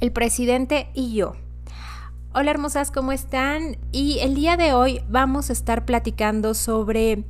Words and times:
el 0.00 0.12
presidente 0.12 0.90
y 0.94 1.14
yo. 1.14 1.34
Hola 2.34 2.50
hermosas, 2.50 2.90
¿cómo 2.90 3.12
están? 3.12 3.78
Y 3.90 4.18
el 4.20 4.34
día 4.34 4.56
de 4.56 4.72
hoy 4.72 5.00
vamos 5.08 5.50
a 5.50 5.52
estar 5.52 5.84
platicando 5.84 6.54
sobre... 6.54 7.24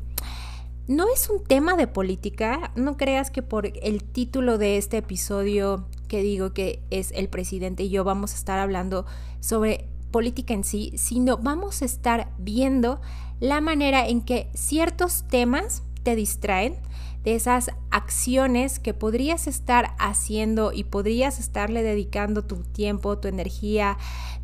No 0.87 1.04
es 1.12 1.29
un 1.29 1.45
tema 1.45 1.77
de 1.77 1.87
política, 1.87 2.73
no 2.75 2.96
creas 2.96 3.31
que 3.31 3.43
por 3.43 3.67
el 3.67 4.03
título 4.03 4.57
de 4.57 4.79
este 4.79 4.96
episodio 4.96 5.87
que 6.09 6.23
digo 6.23 6.54
que 6.54 6.83
es 6.89 7.12
el 7.12 7.29
presidente 7.29 7.83
y 7.83 7.91
yo 7.91 8.04
vamos 8.04 8.32
a 8.32 8.36
estar 8.36 8.59
hablando 8.59 9.05
sobre 9.41 9.87
política 10.11 10.55
en 10.55 10.64
sí, 10.64 10.93
sino 10.96 11.37
vamos 11.37 11.82
a 11.82 11.85
estar 11.85 12.32
viendo 12.39 13.03
la 13.39 13.61
manera 13.61 14.09
en 14.09 14.23
que 14.23 14.48
ciertos 14.55 15.25
temas 15.29 15.82
te 16.05 16.16
distraen 16.16 16.77
de 17.25 17.35
esas 17.35 17.71
acciones 17.91 18.79
que 18.79 18.95
podrías 18.95 19.46
estar 19.46 19.95
haciendo 19.98 20.73
y 20.73 20.84
podrías 20.84 21.39
estarle 21.39 21.83
dedicando 21.83 22.45
tu 22.45 22.57
tiempo, 22.57 23.19
tu 23.19 23.29
energía, 23.29 23.98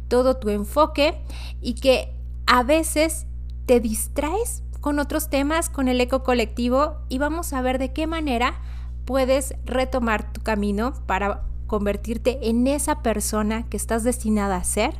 todo 0.08 0.36
tu 0.36 0.48
enfoque 0.50 1.20
y 1.60 1.74
que 1.74 2.12
a 2.46 2.62
veces 2.62 3.26
te 3.66 3.80
distraes 3.80 4.62
con 4.80 4.98
otros 4.98 5.30
temas, 5.30 5.70
con 5.70 5.88
el 5.88 6.00
eco 6.00 6.22
colectivo 6.22 6.96
y 7.08 7.18
vamos 7.18 7.52
a 7.52 7.62
ver 7.62 7.78
de 7.78 7.92
qué 7.92 8.06
manera 8.06 8.60
puedes 9.04 9.54
retomar 9.64 10.32
tu 10.32 10.42
camino 10.42 10.94
para 11.06 11.42
convertirte 11.66 12.48
en 12.48 12.66
esa 12.66 13.02
persona 13.02 13.66
que 13.68 13.76
estás 13.76 14.04
destinada 14.04 14.56
a 14.56 14.64
ser 14.64 14.94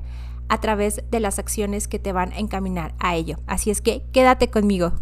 a 0.49 0.61
través 0.61 1.03
de 1.11 1.21
las 1.21 1.39
acciones 1.39 1.89
que 1.89 1.99
te 1.99 2.13
van 2.13 2.33
a 2.33 2.39
encaminar 2.39 2.95
a 2.99 3.15
ello. 3.15 3.37
Así 3.47 3.71
es 3.71 3.81
que 3.81 4.03
quédate 4.13 4.51
conmigo. 4.51 4.95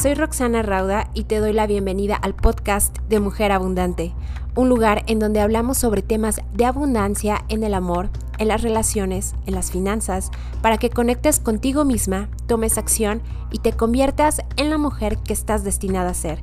Soy 0.00 0.14
Roxana 0.14 0.62
Rauda 0.62 1.10
y 1.12 1.24
te 1.24 1.38
doy 1.38 1.52
la 1.52 1.66
bienvenida 1.66 2.14
al 2.14 2.32
podcast 2.32 2.96
de 3.08 3.18
Mujer 3.18 3.50
Abundante, 3.50 4.14
un 4.54 4.68
lugar 4.68 5.02
en 5.08 5.18
donde 5.18 5.40
hablamos 5.40 5.76
sobre 5.76 6.02
temas 6.02 6.40
de 6.54 6.66
abundancia 6.66 7.44
en 7.48 7.64
el 7.64 7.74
amor, 7.74 8.08
en 8.38 8.46
las 8.46 8.62
relaciones, 8.62 9.34
en 9.46 9.56
las 9.56 9.72
finanzas, 9.72 10.30
para 10.62 10.78
que 10.78 10.88
conectes 10.88 11.40
contigo 11.40 11.84
misma, 11.84 12.28
tomes 12.46 12.78
acción 12.78 13.22
y 13.50 13.58
te 13.58 13.72
conviertas 13.72 14.40
en 14.56 14.70
la 14.70 14.78
mujer 14.78 15.18
que 15.18 15.32
estás 15.32 15.64
destinada 15.64 16.10
a 16.10 16.14
ser. 16.14 16.42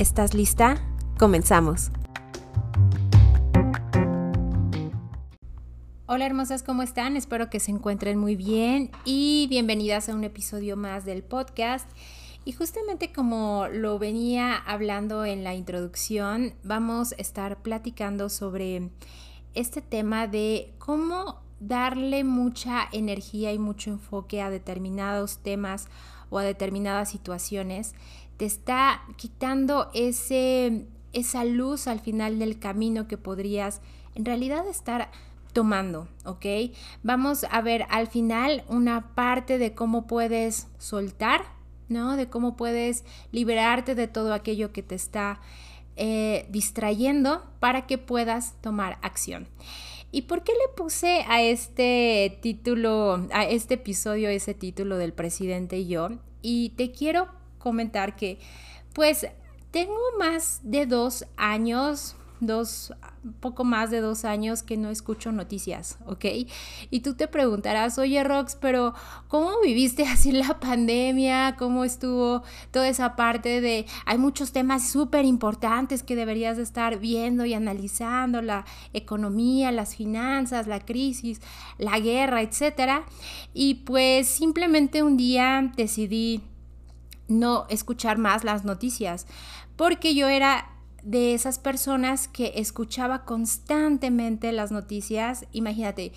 ¿Estás 0.00 0.34
lista? 0.34 0.82
Comenzamos. 1.16 1.92
Hola 6.06 6.26
hermosas, 6.26 6.64
¿cómo 6.64 6.82
están? 6.82 7.16
Espero 7.16 7.50
que 7.50 7.60
se 7.60 7.70
encuentren 7.70 8.18
muy 8.18 8.34
bien 8.34 8.90
y 9.04 9.46
bienvenidas 9.48 10.08
a 10.08 10.14
un 10.16 10.24
episodio 10.24 10.76
más 10.76 11.04
del 11.04 11.22
podcast. 11.22 11.88
Y 12.46 12.52
justamente 12.52 13.12
como 13.12 13.66
lo 13.72 13.98
venía 13.98 14.56
hablando 14.56 15.24
en 15.24 15.42
la 15.42 15.56
introducción, 15.56 16.54
vamos 16.62 17.10
a 17.10 17.16
estar 17.16 17.60
platicando 17.60 18.28
sobre 18.28 18.90
este 19.54 19.82
tema 19.82 20.28
de 20.28 20.72
cómo 20.78 21.40
darle 21.58 22.22
mucha 22.22 22.86
energía 22.92 23.52
y 23.52 23.58
mucho 23.58 23.90
enfoque 23.90 24.42
a 24.42 24.50
determinados 24.50 25.38
temas 25.38 25.88
o 26.30 26.38
a 26.38 26.44
determinadas 26.44 27.10
situaciones 27.10 27.94
te 28.36 28.44
está 28.44 29.02
quitando 29.16 29.90
ese, 29.92 30.86
esa 31.12 31.44
luz 31.44 31.88
al 31.88 31.98
final 31.98 32.38
del 32.38 32.60
camino 32.60 33.08
que 33.08 33.18
podrías 33.18 33.80
en 34.14 34.24
realidad 34.24 34.68
estar 34.68 35.10
tomando, 35.52 36.06
¿ok? 36.24 36.46
Vamos 37.02 37.44
a 37.50 37.60
ver 37.60 37.86
al 37.90 38.06
final 38.06 38.62
una 38.68 39.16
parte 39.16 39.58
de 39.58 39.74
cómo 39.74 40.06
puedes 40.06 40.68
soltar 40.78 41.55
¿no? 41.88 42.16
De 42.16 42.28
cómo 42.28 42.56
puedes 42.56 43.04
liberarte 43.32 43.94
de 43.94 44.08
todo 44.08 44.34
aquello 44.34 44.72
que 44.72 44.82
te 44.82 44.94
está 44.94 45.40
eh, 45.96 46.46
distrayendo 46.50 47.44
para 47.60 47.86
que 47.86 47.98
puedas 47.98 48.54
tomar 48.60 48.98
acción. 49.02 49.48
¿Y 50.12 50.22
por 50.22 50.44
qué 50.44 50.52
le 50.52 50.74
puse 50.76 51.24
a 51.28 51.42
este 51.42 52.38
título, 52.40 53.26
a 53.32 53.44
este 53.44 53.74
episodio, 53.74 54.28
ese 54.28 54.54
título 54.54 54.98
del 54.98 55.12
presidente 55.12 55.78
y 55.78 55.88
yo? 55.88 56.08
Y 56.42 56.70
te 56.70 56.92
quiero 56.92 57.28
comentar 57.58 58.16
que, 58.16 58.38
pues, 58.94 59.26
tengo 59.70 59.98
más 60.18 60.60
de 60.62 60.86
dos 60.86 61.26
años, 61.36 62.14
dos, 62.40 62.92
poco 63.40 63.64
más 63.64 63.90
de 63.90 64.00
dos 64.00 64.24
años 64.24 64.62
que 64.62 64.76
no 64.76 64.90
escucho 64.90 65.32
noticias, 65.32 65.98
¿ok? 66.06 66.24
Y 66.90 67.00
tú 67.00 67.14
te 67.14 67.28
preguntarás, 67.28 67.98
oye 67.98 68.22
Rox, 68.22 68.56
pero 68.56 68.94
¿cómo 69.28 69.50
viviste 69.62 70.04
así 70.06 70.32
la 70.32 70.60
pandemia? 70.60 71.56
¿Cómo 71.58 71.84
estuvo 71.84 72.42
toda 72.70 72.88
esa 72.88 73.16
parte 73.16 73.60
de, 73.60 73.86
hay 74.04 74.18
muchos 74.18 74.52
temas 74.52 74.88
súper 74.88 75.24
importantes 75.24 76.02
que 76.02 76.16
deberías 76.16 76.56
de 76.56 76.62
estar 76.62 76.98
viendo 76.98 77.44
y 77.44 77.54
analizando, 77.54 78.42
la 78.42 78.64
economía, 78.92 79.72
las 79.72 79.96
finanzas, 79.96 80.66
la 80.66 80.80
crisis, 80.80 81.40
la 81.78 81.98
guerra, 81.98 82.42
etcétera? 82.42 83.04
Y 83.54 83.76
pues 83.86 84.28
simplemente 84.28 85.02
un 85.02 85.16
día 85.16 85.72
decidí 85.76 86.42
no 87.28 87.66
escuchar 87.68 88.18
más 88.18 88.44
las 88.44 88.64
noticias 88.64 89.26
porque 89.76 90.14
yo 90.14 90.28
era 90.28 90.75
de 91.06 91.34
esas 91.34 91.60
personas 91.60 92.26
que 92.26 92.54
escuchaba 92.56 93.24
constantemente 93.24 94.50
las 94.50 94.72
noticias. 94.72 95.46
Imagínate, 95.52 96.12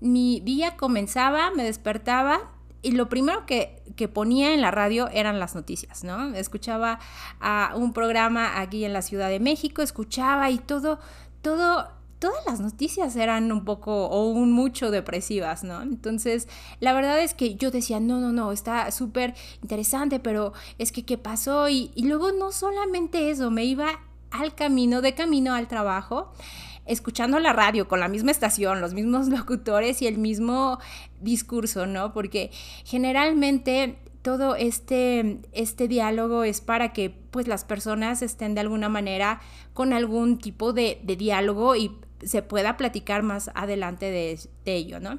mi 0.00 0.40
día 0.40 0.76
comenzaba, 0.76 1.52
me 1.52 1.62
despertaba 1.62 2.50
y 2.82 2.90
lo 2.90 3.08
primero 3.08 3.46
que, 3.46 3.80
ponía 4.12 4.52
en 4.52 4.60
la 4.60 4.72
radio 4.72 5.08
eran 5.12 5.38
las 5.38 5.54
noticias, 5.54 6.02
¿no? 6.02 6.34
Escuchaba 6.34 6.98
a 7.38 7.74
un 7.76 7.92
programa 7.92 8.60
aquí 8.60 8.84
en 8.84 8.92
la 8.92 9.02
Ciudad 9.02 9.28
de 9.28 9.38
México, 9.38 9.80
escuchaba 9.80 10.50
y 10.50 10.58
todo, 10.58 10.98
todo, 11.40 11.86
todas 12.18 12.44
las 12.44 12.58
noticias 12.58 13.14
eran 13.14 13.52
un 13.52 13.64
poco 13.64 14.06
o 14.06 14.28
un 14.28 14.50
mucho 14.50 14.90
depresivas, 14.90 15.62
¿no? 15.62 15.82
Entonces, 15.82 16.48
la 16.80 16.92
verdad 16.92 17.20
es 17.20 17.34
que 17.34 17.54
yo 17.54 17.70
decía, 17.70 18.00
no, 18.00 18.18
no, 18.18 18.32
no, 18.32 18.50
está 18.50 18.90
súper 18.90 19.36
interesante, 19.62 20.18
pero 20.18 20.52
es 20.78 20.90
que, 20.90 21.04
¿qué 21.04 21.16
pasó? 21.16 21.68
Y, 21.68 21.92
y 21.94 22.08
luego 22.08 22.32
no 22.32 22.50
solamente 22.50 23.30
eso, 23.30 23.52
me 23.52 23.64
iba 23.64 24.00
al 24.32 24.54
camino, 24.54 25.02
de 25.02 25.14
camino 25.14 25.54
al 25.54 25.68
trabajo, 25.68 26.32
escuchando 26.86 27.38
la 27.38 27.52
radio 27.52 27.86
con 27.88 28.00
la 28.00 28.08
misma 28.08 28.30
estación, 28.30 28.80
los 28.80 28.94
mismos 28.94 29.28
locutores 29.28 30.02
y 30.02 30.06
el 30.06 30.18
mismo 30.18 30.78
discurso, 31.20 31.86
¿no? 31.86 32.12
Porque 32.12 32.50
generalmente 32.84 33.98
todo 34.22 34.54
este, 34.54 35.38
este 35.52 35.88
diálogo 35.88 36.44
es 36.44 36.60
para 36.60 36.92
que 36.92 37.10
pues 37.10 37.48
las 37.48 37.64
personas 37.64 38.22
estén 38.22 38.54
de 38.54 38.60
alguna 38.60 38.88
manera 38.88 39.40
con 39.74 39.92
algún 39.92 40.38
tipo 40.38 40.72
de, 40.72 41.00
diálogo 41.04 41.74
y 41.76 41.96
se 42.22 42.42
pueda 42.42 42.76
platicar 42.76 43.24
más 43.24 43.50
adelante 43.54 44.10
de, 44.10 44.38
ello, 44.64 45.00
¿no? 45.00 45.18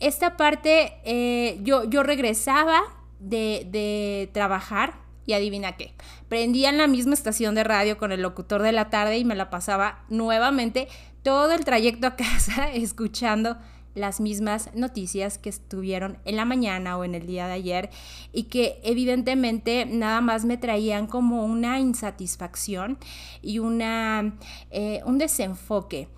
Esta 0.00 0.36
parte, 0.36 0.94
eh, 1.04 1.58
yo, 1.62 1.84
yo 1.84 2.02
regresaba 2.02 2.82
de, 3.18 3.66
de 3.70 4.30
trabajar 4.32 5.05
y 5.26 5.32
adivina 5.32 5.76
qué, 5.76 5.92
prendía 6.28 6.70
en 6.70 6.78
la 6.78 6.86
misma 6.86 7.14
estación 7.14 7.54
de 7.54 7.64
radio 7.64 7.98
con 7.98 8.12
el 8.12 8.22
locutor 8.22 8.62
de 8.62 8.72
la 8.72 8.90
tarde 8.90 9.18
y 9.18 9.24
me 9.24 9.34
la 9.34 9.50
pasaba 9.50 10.04
nuevamente 10.08 10.88
todo 11.22 11.52
el 11.52 11.64
trayecto 11.64 12.06
a 12.06 12.16
casa 12.16 12.70
escuchando 12.72 13.56
las 13.96 14.20
mismas 14.20 14.70
noticias 14.74 15.38
que 15.38 15.48
estuvieron 15.48 16.18
en 16.26 16.36
la 16.36 16.44
mañana 16.44 16.98
o 16.98 17.04
en 17.04 17.14
el 17.14 17.26
día 17.26 17.46
de 17.46 17.54
ayer 17.54 17.90
y 18.30 18.44
que 18.44 18.78
evidentemente 18.84 19.86
nada 19.86 20.20
más 20.20 20.44
me 20.44 20.58
traían 20.58 21.06
como 21.06 21.44
una 21.44 21.80
insatisfacción 21.80 22.98
y 23.40 23.58
una, 23.58 24.34
eh, 24.70 25.00
un 25.06 25.16
desenfoque. 25.16 26.08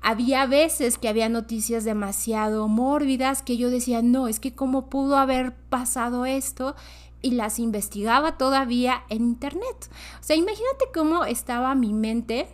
Había 0.00 0.46
veces 0.46 0.96
que 0.96 1.08
había 1.08 1.28
noticias 1.28 1.84
demasiado 1.84 2.68
mórbidas 2.68 3.42
que 3.42 3.56
yo 3.56 3.68
decía, 3.68 4.00
no, 4.00 4.28
es 4.28 4.38
que 4.38 4.54
cómo 4.54 4.88
pudo 4.88 5.16
haber 5.16 5.56
pasado 5.56 6.26
esto 6.26 6.76
y 7.24 7.30
las 7.30 7.58
investigaba 7.58 8.36
todavía 8.36 9.04
en 9.08 9.22
internet. 9.22 9.88
O 10.20 10.22
sea, 10.22 10.36
imagínate 10.36 10.84
cómo 10.92 11.24
estaba 11.24 11.74
mi 11.74 11.94
mente 11.94 12.46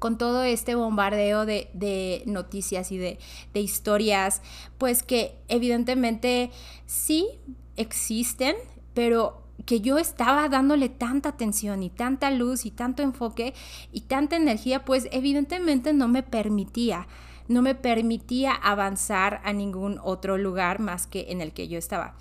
con 0.00 0.18
todo 0.18 0.42
este 0.42 0.74
bombardeo 0.74 1.46
de, 1.46 2.22
noticias 2.26 2.90
y 2.90 2.98
de, 2.98 3.18
de, 3.54 3.60
historias, 3.60 4.42
pues 4.78 5.04
que 5.04 5.36
evidentemente 5.46 6.50
sí 6.86 7.28
existen, 7.76 8.56
pero 8.94 9.40
que 9.64 9.80
yo 9.80 9.98
estaba 9.98 10.48
dándole 10.48 10.88
tanta 10.88 11.28
atención 11.28 11.84
y 11.84 11.88
tanta 11.88 12.32
luz 12.32 12.66
y 12.66 12.72
tanto 12.72 13.04
enfoque 13.04 13.54
y 13.92 14.02
tanta 14.02 14.34
energía, 14.34 14.84
pues 14.84 15.06
evidentemente 15.12 15.92
no 15.92 16.08
me 16.08 16.24
permitía, 16.24 17.06
no 17.46 17.62
me 17.62 17.76
permitía 17.76 18.52
avanzar 18.52 19.40
a 19.44 19.52
ningún 19.52 20.00
otro 20.02 20.36
lugar 20.36 20.80
más 20.80 21.06
que 21.06 21.26
en 21.30 21.40
el 21.40 21.52
que 21.52 21.68
yo 21.68 21.78
estaba. 21.78 22.16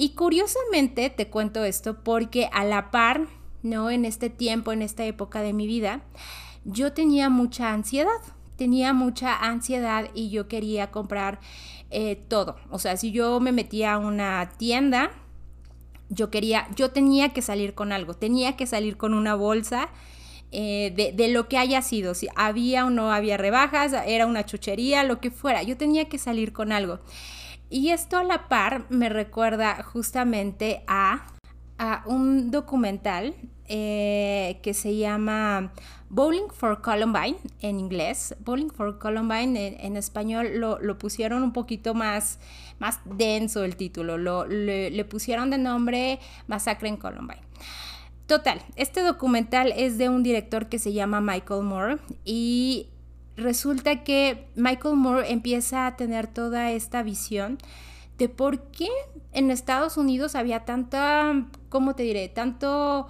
Y 0.00 0.14
curiosamente 0.14 1.10
te 1.10 1.28
cuento 1.28 1.62
esto 1.62 2.02
porque 2.02 2.48
a 2.54 2.64
la 2.64 2.90
par, 2.90 3.26
¿no? 3.62 3.90
En 3.90 4.06
este 4.06 4.30
tiempo, 4.30 4.72
en 4.72 4.80
esta 4.80 5.04
época 5.04 5.42
de 5.42 5.52
mi 5.52 5.66
vida, 5.66 6.00
yo 6.64 6.94
tenía 6.94 7.28
mucha 7.28 7.74
ansiedad, 7.74 8.08
tenía 8.56 8.94
mucha 8.94 9.36
ansiedad 9.36 10.08
y 10.14 10.30
yo 10.30 10.48
quería 10.48 10.90
comprar 10.90 11.38
eh, 11.90 12.16
todo. 12.16 12.56
O 12.70 12.78
sea, 12.78 12.96
si 12.96 13.12
yo 13.12 13.40
me 13.40 13.52
metía 13.52 13.92
a 13.92 13.98
una 13.98 14.52
tienda, 14.56 15.10
yo 16.08 16.30
quería, 16.30 16.66
yo 16.76 16.92
tenía 16.92 17.34
que 17.34 17.42
salir 17.42 17.74
con 17.74 17.92
algo, 17.92 18.14
tenía 18.14 18.56
que 18.56 18.66
salir 18.66 18.96
con 18.96 19.12
una 19.12 19.34
bolsa 19.34 19.90
eh, 20.50 20.94
de, 20.96 21.12
de, 21.12 21.28
lo 21.28 21.46
que 21.46 21.58
haya 21.58 21.82
sido, 21.82 22.14
si 22.14 22.26
había 22.36 22.86
o 22.86 22.90
no 22.90 23.12
había 23.12 23.36
rebajas, 23.36 23.92
era 24.06 24.26
una 24.26 24.46
chuchería, 24.46 25.04
lo 25.04 25.20
que 25.20 25.30
fuera, 25.30 25.62
yo 25.62 25.76
tenía 25.76 26.08
que 26.08 26.16
salir 26.16 26.54
con 26.54 26.72
algo. 26.72 27.00
Y 27.70 27.90
esto 27.90 28.18
a 28.18 28.24
la 28.24 28.48
par 28.48 28.86
me 28.90 29.08
recuerda 29.08 29.82
justamente 29.84 30.82
a, 30.88 31.28
a 31.78 32.02
un 32.04 32.50
documental 32.50 33.34
eh, 33.68 34.58
que 34.64 34.74
se 34.74 34.96
llama 34.96 35.72
Bowling 36.08 36.48
for 36.50 36.82
Columbine 36.82 37.36
en 37.60 37.78
inglés. 37.78 38.34
Bowling 38.40 38.70
for 38.70 38.98
Columbine 38.98 39.78
en, 39.78 39.96
español 39.96 40.58
lo, 40.58 40.80
lo, 40.80 40.98
pusieron 40.98 41.44
un 41.44 41.52
poquito 41.52 41.94
más, 41.94 42.40
más 42.80 42.98
denso 43.04 43.62
el 43.62 43.76
título, 43.76 44.18
lo, 44.18 44.44
le, 44.46 44.90
le 44.90 45.04
pusieron 45.04 45.50
de 45.50 45.58
nombre 45.58 46.18
Masacre 46.48 46.88
en 46.88 46.96
Columbine. 46.96 47.42
Total, 48.26 48.60
este 48.74 49.02
documental 49.02 49.72
es 49.76 49.96
de 49.98 50.08
un 50.08 50.24
director 50.24 50.68
que 50.68 50.80
se 50.80 50.92
llama 50.92 51.20
Michael 51.20 51.62
Moore 51.62 51.98
y 52.24 52.89
resulta 53.40 54.04
que 54.04 54.46
Michael 54.54 54.96
Moore 54.96 55.30
empieza 55.32 55.86
a 55.86 55.96
tener 55.96 56.26
toda 56.26 56.70
esta 56.70 57.02
visión 57.02 57.58
de 58.18 58.28
por 58.28 58.62
qué 58.70 58.88
en 59.32 59.50
Estados 59.50 59.96
Unidos 59.96 60.34
había 60.34 60.64
tanta, 60.64 61.46
¿cómo 61.68 61.94
te 61.94 62.02
diré? 62.02 62.28
Tanto, 62.28 63.08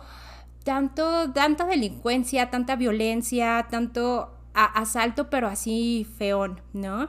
tanto, 0.64 1.32
tanta 1.32 1.66
delincuencia, 1.66 2.48
tanta 2.48 2.76
violencia, 2.76 3.66
tanto 3.70 4.36
asalto, 4.54 5.28
pero 5.28 5.48
así 5.48 6.06
feón, 6.16 6.60
¿no? 6.72 7.08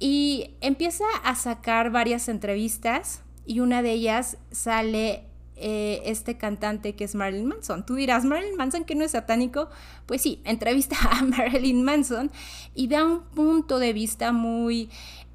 Y 0.00 0.56
empieza 0.60 1.04
a 1.24 1.34
sacar 1.34 1.90
varias 1.90 2.28
entrevistas 2.28 3.22
y 3.46 3.60
una 3.60 3.82
de 3.82 3.92
ellas 3.92 4.38
sale 4.50 5.27
eh, 5.60 6.02
este 6.04 6.36
cantante 6.36 6.94
que 6.94 7.04
es 7.04 7.14
Marilyn 7.14 7.46
Manson. 7.46 7.84
Tú 7.84 7.94
dirás, 7.94 8.24
Marilyn 8.24 8.56
Manson 8.56 8.84
que 8.84 8.94
no 8.94 9.04
es 9.04 9.12
satánico. 9.12 9.68
Pues 10.06 10.22
sí, 10.22 10.40
entrevista 10.44 10.96
a 11.10 11.22
Marilyn 11.22 11.82
Manson 11.82 12.30
y 12.74 12.88
da 12.88 13.04
un 13.04 13.22
punto 13.22 13.78
de 13.78 13.92
vista 13.92 14.32
muy 14.32 14.90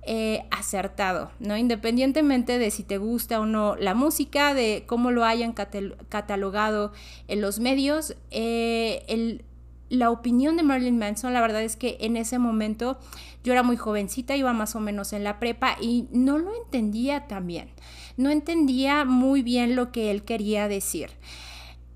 eh, 0.06 0.46
acertado, 0.52 1.32
¿no? 1.40 1.56
Independientemente 1.56 2.60
de 2.60 2.72
si 2.72 2.84
te 2.84 2.98
gusta 2.98 3.40
o 3.40 3.46
no 3.46 3.78
la 3.78 3.94
música, 3.94 4.54
de 4.54 4.84
cómo 4.86 5.12
lo 5.12 5.24
hayan 5.24 5.54
catalogado 5.54 6.92
en 7.30 7.40
los 7.40 7.60
medios, 7.60 8.18
eh, 8.30 9.06
el, 9.08 9.46
la 9.94 10.12
opinión 10.12 10.58
de 10.58 10.64
Marilyn 10.64 10.98
Manson, 10.98 11.34
la 11.34 11.42
verdad 11.42 11.64
es 11.64 11.76
que 11.76 11.98
en 12.02 12.18
ese 12.18 12.40
momento 12.40 13.00
yo 13.44 13.54
era 13.54 13.64
muy 13.64 13.78
jovencita, 13.78 14.36
iba 14.36 14.54
más 14.54 14.76
o 14.76 14.80
menos 14.80 15.14
en 15.14 15.24
la 15.24 15.40
prepa 15.40 15.78
y 15.80 16.08
no 16.12 16.38
lo 16.38 16.54
entendía 16.56 17.28
tan 17.28 17.48
bien 17.48 17.70
no 18.18 18.30
entendía 18.30 19.06
muy 19.06 19.42
bien 19.42 19.76
lo 19.76 19.92
que 19.92 20.12
él 20.12 20.24
quería 20.24 20.68
decir. 20.68 21.12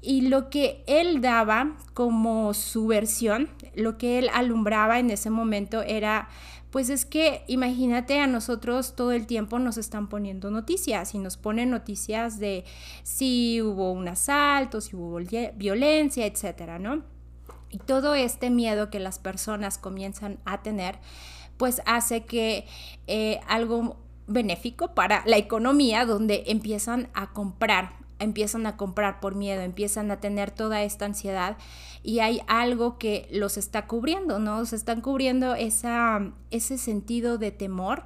Y 0.02 0.22
lo 0.22 0.50
que 0.50 0.84
él 0.88 1.22
daba 1.22 1.76
como 1.94 2.54
su 2.54 2.88
versión, 2.88 3.50
lo 3.76 3.98
que 3.98 4.20
él 4.20 4.30
alumbraba 4.34 5.00
en 5.00 5.10
ese 5.10 5.30
momento 5.30 5.82
era, 5.82 6.30
pues 6.72 6.90
es 6.90 7.06
que 7.06 7.44
imagínate 7.48 8.20
a 8.20 8.28
nosotros 8.28 8.96
todo 8.96 9.12
el 9.12 9.26
tiempo 9.26 9.60
nos 9.60 9.78
están 9.78 10.08
poniendo 10.08 10.50
noticias 10.50 11.14
y 11.14 11.20
nos 11.20 11.36
ponen 11.38 11.72
noticias 11.72 12.40
de 12.40 12.64
si 13.04 13.62
hubo 13.62 13.92
un 13.92 14.08
asalto, 14.08 14.82
si 14.82 14.96
hubo 14.96 15.20
violencia, 15.56 16.26
etcétera, 16.26 16.80
¿no? 16.80 17.17
Y 17.70 17.80
todo 17.80 18.16
este 18.16 18.50
miedo 18.50 18.90
que 18.90 19.00
las 19.00 19.20
personas 19.20 19.78
comienzan 19.78 20.40
a 20.46 20.62
tener, 20.64 21.00
pues 21.58 21.82
hace 21.86 22.26
que 22.26 22.66
eh, 23.08 23.40
algo 23.48 23.98
benéfico 24.28 24.94
para 24.94 25.24
la 25.26 25.38
economía 25.38 26.06
donde 26.06 26.44
empiezan 26.48 27.10
a 27.14 27.32
comprar, 27.34 27.94
empiezan 28.20 28.66
a 28.66 28.78
comprar 28.78 29.20
por 29.20 29.36
miedo, 29.36 29.62
empiezan 29.62 30.12
a 30.12 30.20
tener 30.20 30.52
toda 30.52 30.84
esta 30.84 31.06
ansiedad 31.06 31.58
y 32.04 32.20
hay 32.20 32.42
algo 32.48 32.98
que 32.98 33.28
los 33.32 33.58
está 33.58 33.88
cubriendo, 33.88 34.40
¿no? 34.40 34.66
Se 34.66 34.76
están 34.76 35.02
cubriendo 35.02 35.56
esa, 35.56 36.32
ese 36.52 36.78
sentido 36.78 37.38
de 37.38 37.52
temor, 37.52 38.04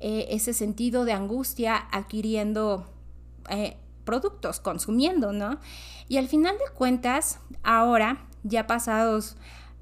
eh, 0.00 0.26
ese 0.30 0.54
sentido 0.54 1.04
de 1.04 1.12
angustia 1.12 1.76
adquiriendo 1.76 2.86
eh, 3.50 3.76
productos, 4.04 4.60
consumiendo, 4.60 5.32
¿no? 5.32 5.58
Y 6.08 6.16
al 6.16 6.28
final 6.28 6.56
de 6.56 6.72
cuentas, 6.74 7.40
ahora, 7.62 8.27
ya 8.42 8.66
pasados 8.66 9.36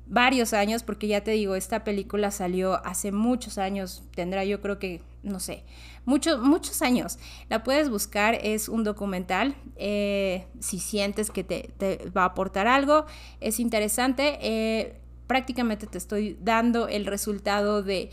varios 0.07 0.53
años, 0.53 0.83
porque 0.83 1.09
ya 1.09 1.23
te 1.23 1.33
digo, 1.33 1.57
esta 1.57 1.85
película 1.85 2.31
salió 2.31 2.85
hace 2.87 3.13
muchos 3.13 3.59
años, 3.59 4.03
tendrá 4.15 4.45
yo 4.45 4.61
creo 4.61 4.79
que, 4.79 5.03
no 5.23 5.41
sé, 5.41 5.65
muchos, 6.05 6.41
muchos 6.41 6.81
años. 6.83 7.19
La 7.49 7.65
puedes 7.65 7.91
buscar, 7.91 8.39
es 8.41 8.69
un 8.69 8.85
documental, 8.85 9.57
eh, 9.77 10.47
si 10.61 10.79
sientes 10.79 11.31
que 11.31 11.45
te, 11.45 12.11
va 12.17 12.23
a 12.23 12.27
aportar 12.27 12.67
algo, 12.69 13.07
es 13.41 13.59
interesante. 13.61 14.39
Eh, 14.41 15.01
prácticamente 15.27 15.89
te 15.89 15.99
estoy 15.99 16.39
dando 16.41 16.87
el 16.87 17.05
resultado 17.05 17.83
de, 17.83 18.11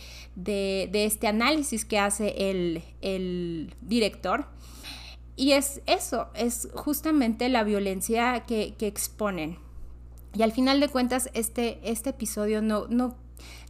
este 0.94 1.28
análisis 1.28 1.86
que 1.86 2.00
hace 2.00 2.50
el, 2.50 3.76
director. 3.82 4.48
Y 5.36 5.54
es 5.54 5.82
eso, 5.88 6.28
es 6.36 6.70
justamente 6.76 7.50
la 7.50 7.64
violencia 7.64 8.44
que 8.48 8.76
exponen. 8.80 9.58
Y 10.34 10.42
al 10.42 10.52
final 10.52 10.80
de 10.80 10.90
cuentas, 10.90 11.30
este, 11.34 11.80
este 11.84 12.12
episodio 12.12 12.62
no, 12.62 12.88
no, 12.88 13.16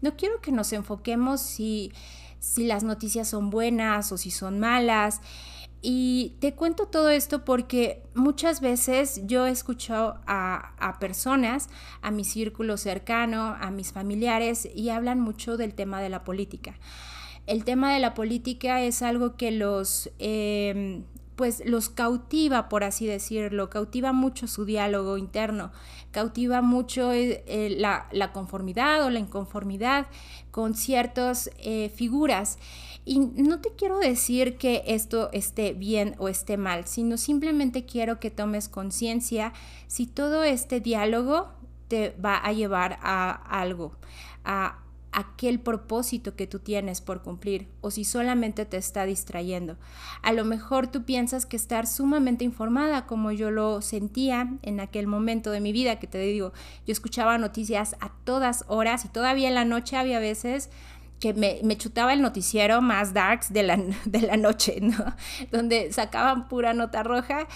no 0.02 0.16
quiero 0.16 0.40
que 0.42 0.52
nos 0.52 0.72
enfoquemos 0.74 1.42
si, 1.42 1.92
si 2.40 2.66
las 2.66 2.84
noticias 2.84 3.28
son 3.28 3.50
buenas 3.50 4.12
o 4.12 4.18
si 4.18 4.32
son 4.32 4.60
malas. 4.60 5.22
Y 5.82 6.38
te 6.40 6.54
cuento 6.54 6.88
todo 6.88 7.10
esto 7.10 7.44
porque 7.44 8.04
muchas 8.16 8.62
veces 8.62 9.22
yo 9.26 9.46
he 9.46 9.52
escuchado 9.52 10.22
a, 10.26 10.74
a, 10.78 10.98
personas, 11.00 11.68
a 12.02 12.10
mi 12.10 12.24
círculo 12.24 12.78
cercano, 12.78 13.58
a 13.60 13.70
mis 13.70 13.92
familiares, 13.92 14.66
y 14.74 14.90
hablan 14.90 15.20
mucho 15.20 15.58
del 15.58 15.74
tema 15.74 16.02
de 16.02 16.08
la 16.08 16.24
política. 16.24 16.80
El 17.48 17.66
tema 17.66 17.94
de 17.94 18.00
la 18.00 18.14
política 18.14 18.82
es 18.82 19.02
algo 19.02 19.36
que 19.36 19.52
los, 19.52 20.10
em, 20.20 21.04
pues 21.36 21.64
los 21.66 21.90
cautiva, 21.90 22.70
por 22.70 22.84
así 22.84 23.06
decirlo, 23.06 23.70
cautiva 23.70 24.14
mucho 24.14 24.48
su 24.48 24.66
diálogo 24.66 25.18
interno, 25.18 25.72
cautiva 26.12 26.62
mucho 26.62 27.12
eh, 27.12 27.44
eh, 27.48 27.76
la, 27.78 28.32
conformidad 28.34 29.04
o 29.06 29.10
la 29.10 29.20
inconformidad 29.20 30.08
con 30.52 30.76
ciertas 30.76 31.50
eh, 31.58 31.90
figuras. 31.96 32.58
Y 33.06 33.20
no 33.20 33.60
te 33.60 33.72
quiero 33.76 33.98
decir 33.98 34.58
que 34.58 34.84
esto 34.88 35.30
esté 35.34 35.74
bien 35.74 36.16
o 36.20 36.30
esté 36.30 36.56
mal, 36.56 36.88
sino 36.88 37.18
simplemente 37.18 37.86
quiero 37.86 38.20
que 38.20 38.32
tomes 38.32 38.70
conciencia 38.70 39.52
si 39.88 40.08
todo 40.08 40.44
este 40.44 40.80
diálogo 40.80 41.50
te 41.90 42.16
va 42.24 42.38
a 42.38 42.54
llevar 42.54 42.98
a 43.02 43.32
algo, 43.60 43.98
a 44.46 44.83
aquel 45.14 45.60
propósito 45.60 46.36
que 46.36 46.48
tú 46.48 46.60
tienes 46.60 47.02
por 47.02 47.22
cumplir 47.22 47.68
o 47.82 47.92
si 47.92 48.04
solamente 48.04 48.66
te 48.66 48.78
está 48.78 49.06
distrayendo. 49.06 49.78
A 50.22 50.34
lo 50.34 50.44
mejor 50.44 50.88
tú 50.88 51.04
piensas 51.04 51.46
que 51.46 51.56
estar 51.56 51.88
sumamente 51.88 52.44
informada 52.44 53.06
como 53.06 53.32
yo 53.32 53.52
lo 53.52 53.82
sentía 53.82 54.58
en 54.62 54.80
aquel 54.80 55.08
momento 55.08 55.52
de 55.52 55.62
mi 55.62 55.72
vida, 55.72 56.00
que 56.00 56.08
te 56.08 56.18
digo, 56.18 56.54
yo 56.86 56.92
escuchaba 56.92 57.38
noticias 57.38 57.96
a 58.00 58.12
todas 58.24 58.66
horas 58.68 59.06
y 59.06 59.10
todavía 59.10 59.48
en 59.48 59.56
la 59.56 59.66
noche 59.66 59.98
había 59.98 60.20
veces 60.20 60.70
que 61.20 61.34
me, 61.34 61.78
chutaba 61.78 62.12
el 62.12 62.22
noticiero 62.22 62.82
más 62.82 63.14
darks 63.14 63.54
de 63.54 63.64
la, 63.64 63.78
de 64.06 64.22
la 64.22 64.36
noche, 64.36 64.80
¿no? 64.82 65.16
Donde 65.52 65.94
sacaban 65.94 66.50
pura 66.50 66.74
nota 66.74 67.04
roja 67.04 67.48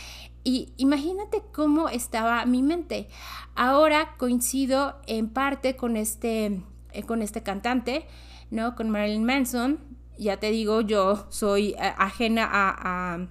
y 0.43 0.71
imagínate 0.77 1.43
cómo 1.51 1.89
estaba 1.89 2.45
mi 2.45 2.63
mente. 2.63 3.09
Ahora 3.55 4.15
coincido 4.17 5.01
en 5.05 5.27
parte 5.27 5.75
con 5.75 5.97
este 5.97 6.61
con 7.03 7.21
este 7.21 7.43
cantante, 7.43 8.05
¿no? 8.51 8.75
Con 8.75 8.89
Marilyn 8.89 9.23
Manson. 9.23 9.79
Ya 10.17 10.37
te 10.37 10.51
digo, 10.51 10.81
yo 10.81 11.27
soy 11.29 11.69
eh, 11.69 11.93
ajena 11.97 12.49
a, 12.49 13.27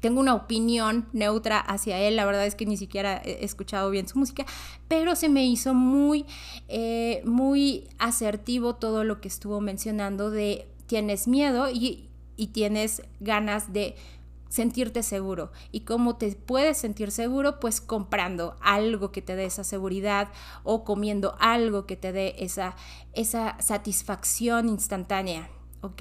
tengo 0.00 0.20
una 0.20 0.34
opinión 0.34 1.06
neutra 1.12 1.58
hacia 1.58 1.98
él, 1.98 2.16
la 2.16 2.26
verdad 2.26 2.46
es 2.46 2.54
que 2.54 2.66
ni 2.66 2.76
siquiera 2.76 3.22
he 3.24 3.42
escuchado 3.42 3.90
bien 3.90 4.06
su 4.06 4.18
música, 4.18 4.44
pero 4.86 5.16
se 5.16 5.30
me 5.30 5.46
hizo 5.46 5.72
muy, 5.72 6.26
eh, 6.68 7.22
muy 7.24 7.88
asertivo 7.98 8.74
todo 8.74 9.02
lo 9.02 9.22
que 9.22 9.28
estuvo 9.28 9.62
mencionando 9.62 10.30
de 10.30 10.68
tienes 10.86 11.26
miedo 11.26 11.70
y, 11.70 12.10
y 12.36 12.48
tienes 12.48 13.02
ganas 13.20 13.72
de 13.72 13.96
sentirte 14.54 15.02
seguro. 15.02 15.50
¿Y 15.72 15.80
cómo 15.80 16.16
te 16.16 16.30
puedes 16.36 16.78
sentir 16.78 17.10
seguro? 17.10 17.58
Pues 17.58 17.80
comprando 17.80 18.56
algo 18.60 19.10
que 19.10 19.20
te 19.20 19.34
dé 19.34 19.46
esa 19.46 19.64
seguridad 19.64 20.28
o 20.62 20.84
comiendo 20.84 21.34
algo 21.40 21.86
que 21.86 21.96
te 21.96 22.12
dé 22.12 22.36
esa, 22.38 22.76
esa 23.14 23.60
satisfacción 23.60 24.68
instantánea. 24.68 25.50
¿Ok? 25.84 26.00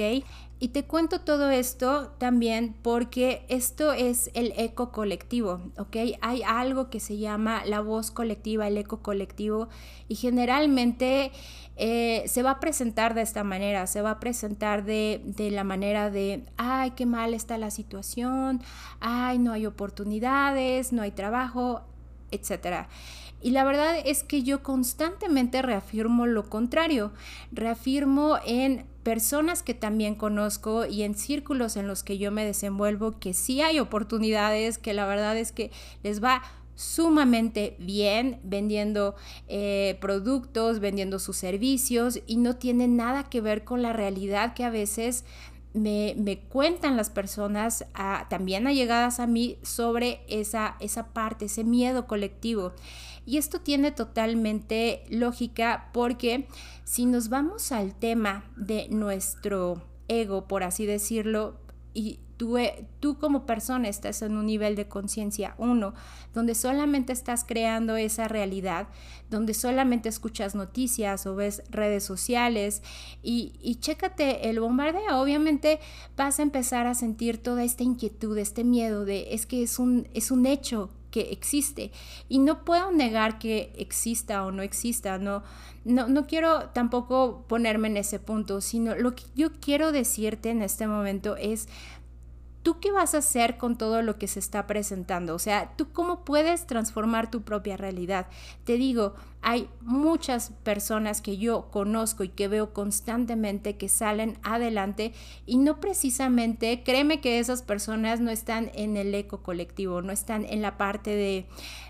Y 0.59 0.69
te 0.69 0.85
cuento 0.85 1.19
todo 1.19 1.51
esto 1.51 2.13
también 2.19 2.73
porque 2.83 3.43
esto 3.49 3.91
es 3.91 4.31
el 4.33 4.53
eco 4.55 4.93
colectivo, 4.93 5.59
¿ok? 5.77 5.97
Hay 6.21 6.41
algo 6.43 6.89
que 6.89 7.01
se 7.01 7.17
llama 7.17 7.65
la 7.65 7.81
voz 7.81 8.11
colectiva, 8.11 8.65
el 8.69 8.77
eco 8.77 9.01
colectivo, 9.01 9.67
y 10.07 10.15
generalmente 10.15 11.33
eh, 11.75 12.23
se 12.27 12.43
va 12.43 12.51
a 12.51 12.59
presentar 12.61 13.13
de 13.13 13.23
esta 13.23 13.43
manera, 13.43 13.87
se 13.87 14.01
va 14.01 14.11
a 14.11 14.19
presentar 14.21 14.85
de, 14.85 15.21
de 15.25 15.51
la 15.51 15.65
manera 15.65 16.09
de, 16.09 16.45
ay, 16.55 16.91
qué 16.91 17.05
mal 17.05 17.33
está 17.33 17.57
la 17.57 17.69
situación, 17.69 18.61
ay, 19.01 19.39
no 19.39 19.51
hay 19.51 19.65
oportunidades, 19.65 20.93
no 20.93 21.01
hay 21.01 21.11
trabajo, 21.11 21.81
etcétera. 22.33 22.89
Y 23.41 23.51
la 23.51 23.65
verdad 23.65 23.97
es 24.05 24.23
que 24.23 24.43
yo 24.43 24.63
constantemente 24.63 25.61
reafirmo 25.61 26.25
lo 26.25 26.49
contrario, 26.49 27.11
reafirmo 27.51 28.37
en 28.45 28.85
personas 29.03 29.63
que 29.63 29.73
también 29.73 30.15
conozco 30.15 30.85
y 30.85 31.03
en 31.03 31.13
círculos 31.13 31.75
en 31.75 31.87
los 31.87 32.03
que 32.03 32.17
yo 32.17 32.31
me 32.31 32.45
desenvuelvo 32.45 33.19
que 33.19 33.33
sí 33.33 33.61
hay 33.61 33.79
oportunidades, 33.81 34.77
que 34.77 34.93
la 34.93 35.05
verdad 35.05 35.37
es 35.37 35.51
que 35.51 35.71
les 36.03 36.23
va 36.23 36.41
sumamente 36.75 37.75
bien 37.79 38.39
vendiendo 38.43 39.15
eh, 39.47 39.97
productos, 40.01 40.79
vendiendo 40.79 41.19
sus 41.19 41.37
servicios 41.37 42.21
y 42.25 42.37
no 42.37 42.55
tiene 42.55 42.87
nada 42.87 43.25
que 43.25 43.41
ver 43.41 43.63
con 43.63 43.81
la 43.81 43.93
realidad 43.93 44.53
que 44.53 44.63
a 44.63 44.69
veces 44.69 45.25
me, 45.73 46.43
cuentan 46.49 46.97
las 46.97 47.09
personas 47.09 47.85
también 48.29 48.67
allegadas 48.67 49.19
a 49.19 49.27
mí 49.27 49.57
sobre 49.63 50.21
esa, 50.27 50.75
esa 50.79 51.13
parte, 51.13 51.45
ese 51.45 51.63
miedo 51.63 52.07
colectivo. 52.07 52.73
Y 53.25 53.37
esto 53.37 53.61
tiene 53.61 53.91
totalmente 53.91 55.03
lógica 55.09 55.89
porque 55.93 56.47
si 56.83 57.05
nos 57.05 57.29
vamos 57.29 57.71
al 57.71 57.95
tema 57.95 58.43
de 58.55 58.87
nuestro 58.89 59.81
ego, 60.07 60.47
por 60.47 60.63
así 60.63 60.85
decirlo, 60.85 61.55
y 61.93 62.19
tú, 62.37 62.57
eh, 62.57 62.85
tú 62.99 63.17
como 63.17 63.45
persona 63.45 63.87
estás 63.87 64.21
en 64.21 64.37
un 64.37 64.45
nivel 64.45 64.75
de 64.75 64.87
conciencia 64.87 65.55
uno, 65.57 65.93
donde 66.33 66.55
solamente 66.55 67.13
estás 67.13 67.43
creando 67.43 67.95
esa 67.95 68.27
realidad, 68.27 68.87
donde 69.29 69.53
solamente 69.53 70.09
escuchas 70.09 70.55
noticias 70.55 71.25
o 71.25 71.35
ves 71.35 71.63
redes 71.69 72.03
sociales 72.03 72.81
y, 73.21 73.53
y 73.61 73.75
chécate 73.75 74.49
el 74.49 74.59
bombardeo, 74.59 75.21
obviamente 75.21 75.79
vas 76.15 76.39
a 76.39 76.43
empezar 76.43 76.87
a 76.87 76.95
sentir 76.95 77.37
toda 77.37 77.63
esta 77.63 77.83
inquietud, 77.83 78.37
este 78.37 78.63
miedo 78.63 79.05
de 79.05 79.33
es 79.33 79.45
que 79.45 79.63
es 79.63 79.79
un, 79.79 80.07
es 80.13 80.31
un 80.31 80.45
hecho 80.45 80.89
que 81.13 81.29
existe 81.31 81.91
y 82.27 82.39
no 82.39 82.65
puedo 82.65 82.91
negar 82.91 83.37
que 83.37 83.71
exista 83.77 84.43
o 84.45 84.51
no 84.51 84.63
exista, 84.63 85.19
no, 85.19 85.43
no, 85.85 86.07
no 86.07 86.25
quiero 86.25 86.69
tampoco 86.69 87.45
ponerme 87.47 87.87
en 87.87 87.97
ese 87.97 88.17
punto, 88.17 88.61
sino 88.61 88.95
lo 88.95 89.13
que 89.13 89.23
yo 89.35 89.51
quiero 89.51 89.91
decirte 89.91 90.49
en 90.49 90.63
este 90.63 90.87
momento 90.87 91.35
es 91.35 91.69
¿tú 92.63 92.79
qué 92.79 92.91
vas 92.91 93.13
a 93.13 93.19
hacer 93.19 93.57
con 93.57 93.77
todo 93.77 94.01
lo 94.01 94.17
que 94.17 94.27
se 94.27 94.39
está 94.39 94.65
presentando? 94.65 95.35
O 95.35 95.39
sea, 95.39 95.73
¿tú 95.75 95.91
cómo 95.91 96.25
puedes 96.25 96.65
transformar 96.65 97.29
tu 97.29 97.43
propia 97.43 97.77
realidad? 97.77 98.27
Te 98.63 98.77
digo, 98.77 99.13
hay 99.43 99.69
muchas 99.81 100.51
personas 100.63 101.21
que 101.21 101.37
yo 101.37 101.69
conozco 101.69 102.23
y 102.23 102.29
que 102.29 102.47
veo 102.47 102.73
constantemente 102.73 103.75
que 103.75 103.89
salen 103.89 104.37
adelante 104.41 105.13
y 105.45 105.57
no 105.57 105.81
precisamente, 105.81 106.81
créeme 106.83 107.19
que 107.19 107.39
esas 107.39 107.61
personas 107.61 108.21
no 108.21 108.31
están 108.31 108.71
en 108.73 108.95
el 108.95 109.13
eco 109.13 109.43
colectivo, 109.43 110.01
no 110.01 110.13
están 110.13 110.45
en 110.45 110.61
la 110.61 110.77
parte 110.77 111.09
de, 111.09 111.45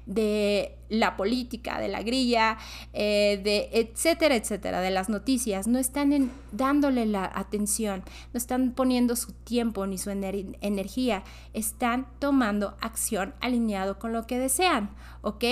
de 0.07 0.75
la 0.89 1.15
política, 1.15 1.79
de 1.79 1.89
la 1.89 2.01
grilla, 2.01 2.57
eh, 2.91 3.39
de 3.43 3.69
etcétera, 3.71 4.35
etcétera, 4.35 4.81
de 4.81 4.89
las 4.89 5.09
noticias, 5.09 5.67
no 5.67 5.77
están 5.77 6.11
en, 6.11 6.31
dándole 6.51 7.05
la 7.05 7.31
atención, 7.35 8.03
no 8.33 8.37
están 8.39 8.71
poniendo 8.71 9.15
su 9.15 9.31
tiempo 9.31 9.85
ni 9.85 9.99
su 9.99 10.09
energía, 10.09 11.23
están 11.53 12.07
tomando 12.17 12.75
acción 12.81 13.35
alineado 13.41 13.99
con 13.99 14.11
lo 14.11 14.25
que 14.25 14.39
desean, 14.39 14.89
¿ok? 15.21 15.43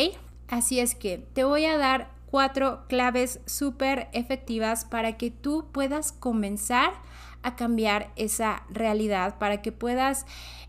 Así 0.52 0.82
es 0.82 0.96
que 0.96 1.18
te 1.18 1.46
voy 1.46 1.64
a 1.64 1.78
dar 1.78 2.12
cuatro 2.30 2.84
claves 2.90 3.40
súper 3.46 4.10
efectivas 4.12 4.84
para 4.84 5.18
que 5.18 5.32
tú 5.32 5.68
puedas 5.72 6.12
comenzar 6.12 6.92
a 7.42 7.56
cambiar 7.56 8.12
esa 8.18 8.64
realidad, 8.70 9.38
para 9.40 9.62
que 9.62 9.72
puedas 9.72 10.26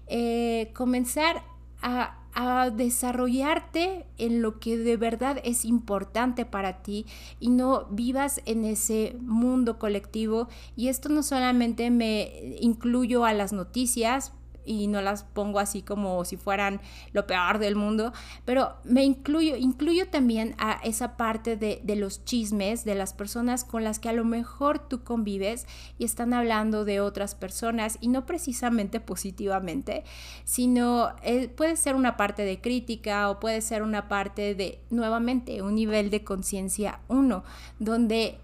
eh, 0.06 0.70
comenzar 0.72 1.42
a, 1.82 2.16
a, 2.32 2.70
desarrollarte 2.70 4.06
en 4.18 4.40
lo 4.40 4.60
que 4.60 4.78
de 4.78 4.96
verdad 4.96 5.40
es 5.42 5.64
importante 5.64 6.46
para 6.46 6.84
ti 6.84 7.04
y 7.40 7.48
no 7.48 7.86
vivas 7.90 8.40
en 8.44 8.64
ese 8.64 9.16
mundo 9.20 9.80
colectivo. 9.80 10.46
Y 10.76 10.88
esto 10.88 11.08
no 11.08 11.24
solamente 11.24 11.90
me 11.90 12.56
incluyo 12.60 13.24
a 13.24 13.34
las 13.34 13.52
noticias, 13.52 14.32
y 14.64 14.86
no 14.86 15.00
las 15.00 15.24
pongo 15.24 15.58
así 15.58 15.82
como 15.82 16.24
si 16.24 16.36
fueran 16.36 16.80
lo 17.12 17.26
peor 17.26 17.58
del 17.58 17.76
mundo, 17.76 18.12
pero 18.44 18.76
me 18.84 19.04
incluyo, 19.04 19.56
incluyo 19.56 20.08
también 20.08 20.54
a 20.58 20.80
esa 20.84 21.16
parte 21.16 21.56
de, 21.56 21.80
de, 21.82 21.96
los 21.96 22.24
chismes 22.24 22.84
de 22.84 22.94
las 22.94 23.12
personas 23.12 23.64
con 23.64 23.84
las 23.84 23.98
que 23.98 24.08
a 24.08 24.12
lo 24.12 24.24
mejor 24.24 24.78
tú 24.78 25.04
convives 25.04 25.66
y 25.98 26.04
están 26.04 26.34
hablando 26.34 26.84
de 26.84 27.00
otras 27.00 27.34
personas 27.34 27.98
y 28.00 28.08
no 28.08 28.26
precisamente 28.26 29.00
positivamente, 29.00 30.04
sino 30.44 31.10
eh, 31.22 31.48
puede 31.48 31.76
ser 31.76 31.94
una 31.94 32.16
parte 32.16 32.44
de 32.44 32.60
crítica 32.60 33.30
o 33.30 33.40
puede 33.40 33.60
ser 33.60 33.82
una 33.82 34.08
parte 34.08 34.54
de, 34.54 34.80
nuevamente, 34.90 35.62
un 35.62 35.74
nivel 35.74 36.10
de 36.10 36.24
conciencia 36.24 37.00
uno, 37.08 37.44
donde 37.78 38.38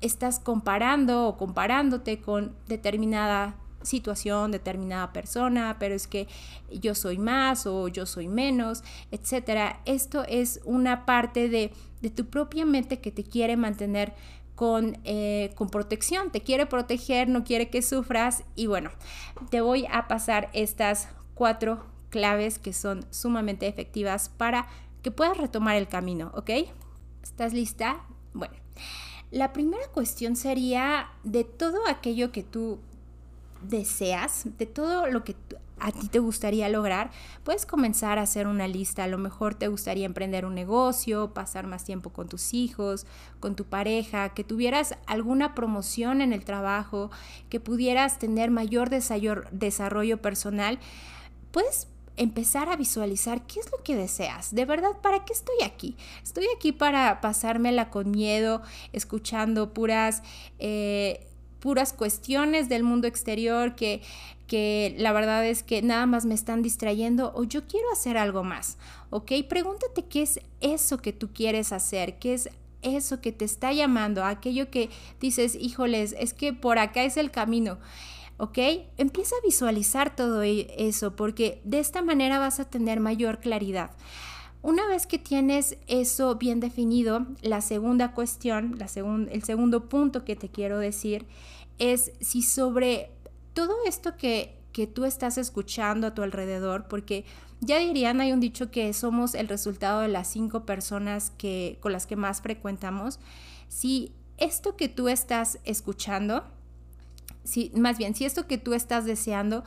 estás 0.00 0.38
comparando 0.38 1.26
o 1.26 1.36
comparándote 1.36 2.20
con 2.20 2.54
determinada 2.66 3.56
situación, 3.82 4.50
determinada 4.50 5.12
persona, 5.12 5.76
pero 5.78 5.94
es 5.94 6.06
que 6.06 6.28
yo 6.70 6.94
soy 6.94 7.18
más 7.18 7.66
o 7.66 7.88
yo 7.88 8.06
soy 8.06 8.28
menos, 8.28 8.82
etcétera. 9.10 9.80
Esto 9.84 10.24
es 10.28 10.60
una 10.64 11.06
parte 11.06 11.48
de, 11.48 11.72
tu 12.10 12.26
propia 12.26 12.64
mente 12.64 13.00
que 13.00 13.10
te 13.10 13.24
quiere 13.24 13.56
mantener 13.56 14.14
con, 14.54 14.98
eh, 15.04 15.52
con, 15.54 15.68
protección, 15.68 16.30
te 16.30 16.42
quiere 16.42 16.66
proteger, 16.66 17.28
no 17.28 17.44
quiere 17.44 17.70
que 17.70 17.82
sufras 17.82 18.42
y 18.56 18.66
bueno, 18.66 18.90
te 19.50 19.60
voy 19.60 19.86
a 19.90 20.08
pasar 20.08 20.50
estas 20.52 21.08
cuatro 21.34 21.84
claves 22.10 22.58
que 22.58 22.72
son 22.72 23.06
sumamente 23.10 23.68
efectivas 23.68 24.28
para 24.28 24.66
que 25.02 25.10
puedas 25.10 25.36
retomar 25.36 25.76
el 25.76 25.86
camino, 25.86 26.32
¿ok? 26.34 26.50
¿Estás 27.22 27.52
lista? 27.52 28.04
Bueno, 28.32 28.54
la 29.30 29.52
primera 29.52 29.86
cuestión 29.88 30.36
sería 30.36 31.10
de 31.22 31.44
todo 31.44 31.86
aquello 31.86 32.32
que 32.32 32.42
tú 32.42 32.80
deseas, 33.62 34.44
de 34.58 34.66
todo 34.66 35.06
lo 35.06 35.24
que 35.24 35.36
a 35.80 35.92
ti 35.92 36.08
te 36.08 36.18
gustaría 36.18 36.68
lograr, 36.68 37.10
puedes 37.44 37.66
comenzar 37.66 38.18
a 38.18 38.22
hacer 38.22 38.46
una 38.46 38.66
lista. 38.66 39.04
A 39.04 39.08
lo 39.08 39.18
mejor 39.18 39.54
te 39.54 39.68
gustaría 39.68 40.06
emprender 40.06 40.44
un 40.44 40.54
negocio, 40.54 41.32
pasar 41.34 41.66
más 41.66 41.84
tiempo 41.84 42.10
con 42.10 42.28
tus 42.28 42.54
hijos, 42.54 43.06
con 43.40 43.54
tu 43.54 43.64
pareja, 43.64 44.30
que 44.30 44.44
tuvieras 44.44 44.96
alguna 45.06 45.54
promoción 45.54 46.20
en 46.20 46.32
el 46.32 46.44
trabajo, 46.44 47.10
que 47.48 47.60
pudieras 47.60 48.18
tener 48.18 48.50
mayor 48.50 48.90
desarrollo 48.90 50.20
personal. 50.20 50.78
Puedes 51.52 51.88
empezar 52.16 52.68
a 52.68 52.76
visualizar 52.76 53.46
qué 53.46 53.60
es 53.60 53.70
lo 53.70 53.82
que 53.82 53.94
deseas. 53.94 54.52
De 54.54 54.64
verdad, 54.64 55.00
¿para 55.00 55.24
qué 55.24 55.32
estoy 55.32 55.62
aquí? 55.64 55.96
Estoy 56.22 56.46
aquí 56.56 56.72
para 56.72 57.20
pasármela 57.20 57.90
con 57.90 58.10
miedo, 58.10 58.62
escuchando 58.92 59.72
puras... 59.72 60.22
Eh, 60.58 61.24
puras 61.60 61.92
cuestiones 61.92 62.68
del 62.68 62.82
mundo 62.82 63.06
exterior 63.06 63.74
que, 63.74 64.02
que 64.46 64.94
la 64.98 65.12
verdad 65.12 65.46
es 65.46 65.62
que 65.62 65.82
nada 65.82 66.06
más 66.06 66.24
me 66.26 66.34
están 66.34 66.62
distrayendo 66.62 67.32
o 67.34 67.44
yo 67.44 67.66
quiero 67.66 67.90
hacer 67.92 68.16
algo 68.16 68.44
más, 68.44 68.78
¿ok? 69.10 69.32
Pregúntate 69.48 70.04
qué 70.04 70.22
es 70.22 70.40
eso 70.60 70.98
que 70.98 71.12
tú 71.12 71.30
quieres 71.32 71.72
hacer, 71.72 72.18
qué 72.18 72.34
es 72.34 72.50
eso 72.82 73.20
que 73.20 73.32
te 73.32 73.44
está 73.44 73.72
llamando, 73.72 74.24
aquello 74.24 74.70
que 74.70 74.90
dices, 75.20 75.56
híjoles, 75.60 76.14
es 76.18 76.32
que 76.32 76.52
por 76.52 76.78
acá 76.78 77.04
es 77.04 77.16
el 77.16 77.30
camino. 77.30 77.78
¿ok? 78.38 78.58
Empieza 78.96 79.34
a 79.36 79.44
visualizar 79.44 80.16
todo 80.16 80.42
e-, 80.42 80.68
eso 80.78 81.14
porque 81.16 81.60
de 81.64 81.80
esta 81.80 82.02
manera 82.02 82.38
vas 82.38 82.60
a 82.60 82.64
tener 82.64 83.00
mayor 83.00 83.40
claridad. 83.40 83.90
Una 84.62 84.86
vez 84.88 85.06
que 85.06 85.18
tienes 85.18 85.78
eso 85.86 86.34
bien 86.34 86.58
definido, 86.58 87.26
la 87.42 87.60
segunda 87.60 88.12
cuestión, 88.12 88.76
la 88.78 88.86
el 89.30 89.44
segundo 89.44 89.88
punto 89.88 90.24
que 90.24 90.34
te 90.34 90.48
quiero 90.48 90.78
decir 90.78 91.26
es 91.78 92.12
si 92.20 92.42
sobre 92.42 93.12
todo 93.54 93.74
esto 93.86 94.16
que, 94.16 94.56
tú 94.94 95.04
estás 95.04 95.38
escuchando 95.38 96.06
a 96.06 96.14
tu 96.14 96.22
alrededor, 96.22 96.86
porque 96.86 97.24
ya 97.60 97.80
dirían, 97.80 98.20
hay 98.20 98.30
un 98.30 98.38
dicho 98.38 98.70
que 98.70 98.92
somos 98.92 99.34
el 99.34 99.48
resultado 99.48 100.02
de 100.02 100.06
las 100.06 100.28
cinco 100.28 100.64
personas 100.64 101.32
que, 101.36 101.78
con 101.80 101.90
las 101.90 102.06
que 102.06 102.14
más 102.14 102.42
frecuentamos, 102.42 103.18
si 103.66 104.12
esto 104.36 104.76
que 104.76 104.88
tú 104.88 105.08
estás 105.08 105.58
escuchando, 105.64 106.44
si, 107.42 107.72
más 107.74 107.98
bien, 107.98 108.14
si 108.14 108.24
esto 108.24 108.46
que 108.46 108.56
tú 108.56 108.72
estás 108.72 109.04
deseando 109.04 109.64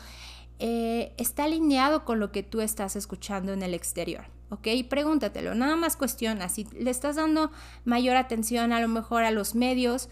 eh, 0.59 1.11
está 1.17 1.43
alineado 1.43 2.05
con 2.05 2.21
lo 2.21 2.31
que 2.31 2.41
tú 2.41 2.61
estás 2.61 2.95
escuchando 2.95 3.51
en 3.51 3.63
el 3.63 3.73
exterior. 3.73 4.23
¿Ok? 4.51 4.67
Pregúntatelo, 4.89 5.55
nada 5.55 5.75
más 5.75 5.95
cuestiona 5.95 6.49
si 6.49 6.67
le 6.77 6.91
estás 6.91 7.15
dando 7.15 7.51
mayor 7.85 8.17
atención 8.17 8.73
a 8.73 8.81
lo 8.81 8.87
mejor 8.87 9.23
a 9.23 9.31
los 9.31 9.55
medios, 9.55 10.09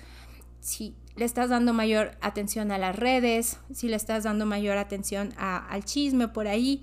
si 0.62 0.96
le 1.16 1.26
estás 1.26 1.50
dando 1.50 1.74
mayor 1.74 2.18
atención 2.22 2.72
a 2.72 2.78
las 2.78 2.96
redes, 2.96 3.60
si 3.74 3.90
le 3.90 3.98
estás 3.98 4.24
dando 4.24 4.46
mayor 4.46 4.78
atención 4.78 5.34
al 5.38 5.84
chisme 5.84 6.30
por 6.30 6.48
ahí, 6.48 6.82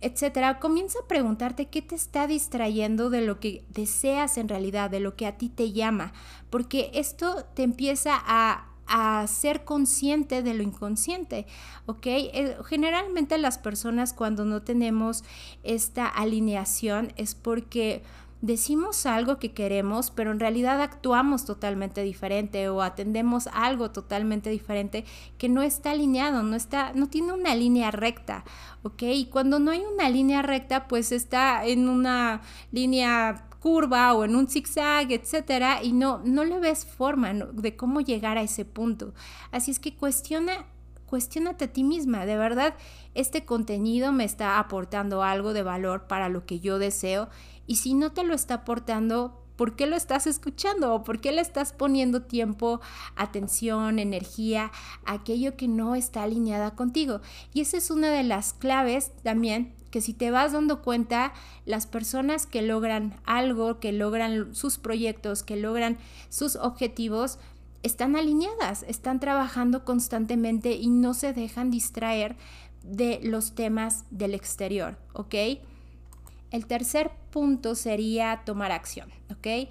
etcétera, 0.00 0.58
comienza 0.58 0.98
a 1.00 1.06
preguntarte 1.06 1.68
qué 1.68 1.82
te 1.82 1.94
está 1.94 2.26
distrayendo 2.26 3.10
de 3.10 3.20
lo 3.20 3.38
que 3.38 3.66
deseas 3.68 4.38
en 4.38 4.48
realidad, 4.48 4.88
de 4.88 5.00
lo 5.00 5.14
que 5.14 5.26
a 5.26 5.36
ti 5.36 5.50
te 5.50 5.72
llama, 5.72 6.14
porque 6.48 6.90
esto 6.94 7.44
te 7.54 7.62
empieza 7.62 8.14
a, 8.14 8.69
ser 9.26 9.64
consciente 9.64 10.42
de 10.42 10.54
lo 10.54 10.62
inconsciente, 10.62 11.46
¿ok? 11.86 12.06
Eh, 12.06 12.56
generalmente 12.64 13.38
las 13.38 13.58
personas 13.58 14.12
cuando 14.12 14.44
no 14.44 14.62
tenemos 14.62 15.24
esta 15.62 16.06
alineación 16.06 17.12
es 17.16 17.34
porque 17.34 18.02
decimos 18.42 19.04
algo 19.06 19.38
que 19.38 19.52
queremos, 19.52 20.10
pero 20.10 20.30
en 20.30 20.40
realidad 20.40 20.80
actuamos 20.80 21.44
totalmente 21.44 22.02
diferente 22.02 22.68
o 22.68 22.82
atendemos 22.82 23.48
algo 23.52 23.90
totalmente 23.90 24.50
diferente 24.50 25.04
que 25.36 25.48
no 25.48 25.62
está 25.62 25.90
alineado, 25.90 26.42
no 26.42 26.56
está, 26.56 26.92
no 26.94 27.08
tiene 27.08 27.32
una 27.32 27.54
línea 27.54 27.90
recta, 27.90 28.44
¿ok? 28.82 29.02
Y 29.02 29.26
cuando 29.26 29.58
no 29.58 29.70
hay 29.70 29.82
una 29.82 30.08
línea 30.08 30.42
recta, 30.42 30.88
pues 30.88 31.12
está 31.12 31.64
en 31.66 31.88
una 31.88 32.40
línea 32.72 33.44
curva 33.60 34.12
o 34.14 34.24
en 34.24 34.34
un 34.34 34.48
zigzag, 34.48 35.12
etcétera, 35.12 35.82
y 35.82 35.92
no, 35.92 36.20
no 36.24 36.44
le 36.44 36.58
ves 36.58 36.84
forma 36.84 37.32
de 37.32 37.76
cómo 37.76 38.00
llegar 38.00 38.38
a 38.38 38.42
ese 38.42 38.64
punto. 38.64 39.14
Así 39.52 39.70
es 39.70 39.78
que 39.78 39.94
cuestiona 39.94 40.66
cuestiónate 41.10 41.64
a 41.64 41.72
ti 41.72 41.82
misma, 41.82 42.24
de 42.24 42.36
verdad, 42.36 42.74
este 43.14 43.44
contenido 43.44 44.12
me 44.12 44.22
está 44.24 44.60
aportando 44.60 45.24
algo 45.24 45.52
de 45.52 45.64
valor 45.64 46.06
para 46.06 46.28
lo 46.28 46.46
que 46.46 46.60
yo 46.60 46.78
deseo 46.78 47.28
y 47.66 47.76
si 47.76 47.94
no 47.94 48.12
te 48.12 48.22
lo 48.22 48.32
está 48.32 48.54
aportando, 48.54 49.42
¿por 49.60 49.76
qué 49.76 49.86
lo 49.86 49.94
estás 49.94 50.26
escuchando? 50.26 50.94
¿O 50.94 51.04
por 51.04 51.20
qué 51.20 51.32
le 51.32 51.42
estás 51.42 51.74
poniendo 51.74 52.22
tiempo, 52.22 52.80
atención, 53.14 53.98
energía 53.98 54.72
a 55.04 55.12
aquello 55.12 55.54
que 55.54 55.68
no 55.68 55.96
está 55.96 56.22
alineada 56.22 56.74
contigo? 56.74 57.20
Y 57.52 57.60
esa 57.60 57.76
es 57.76 57.90
una 57.90 58.08
de 58.08 58.22
las 58.22 58.54
claves 58.54 59.12
también 59.22 59.74
que 59.90 60.00
si 60.00 60.14
te 60.14 60.30
vas 60.30 60.52
dando 60.52 60.80
cuenta, 60.80 61.34
las 61.66 61.86
personas 61.86 62.46
que 62.46 62.62
logran 62.62 63.20
algo, 63.26 63.80
que 63.80 63.92
logran 63.92 64.54
sus 64.54 64.78
proyectos, 64.78 65.42
que 65.42 65.56
logran 65.56 65.98
sus 66.30 66.56
objetivos, 66.56 67.38
están 67.82 68.16
alineadas, 68.16 68.86
están 68.88 69.20
trabajando 69.20 69.84
constantemente 69.84 70.72
y 70.72 70.88
no 70.88 71.12
se 71.12 71.34
dejan 71.34 71.70
distraer 71.70 72.34
de 72.82 73.20
los 73.22 73.54
temas 73.54 74.06
del 74.10 74.32
exterior, 74.32 74.96
¿ok? 75.12 75.34
El 76.50 76.66
tercer 76.66 77.10
punto 77.30 77.74
sería 77.74 78.42
tomar 78.44 78.72
acción, 78.72 79.10
¿ok? 79.30 79.68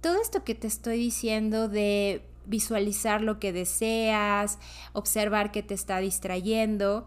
Todo 0.00 0.20
esto 0.20 0.44
que 0.44 0.54
te 0.54 0.66
estoy 0.66 0.96
diciendo 0.96 1.68
de 1.68 2.22
visualizar 2.46 3.20
lo 3.20 3.38
que 3.38 3.52
deseas, 3.52 4.58
observar 4.92 5.52
que 5.52 5.62
te 5.62 5.74
está 5.74 5.98
distrayendo, 5.98 7.06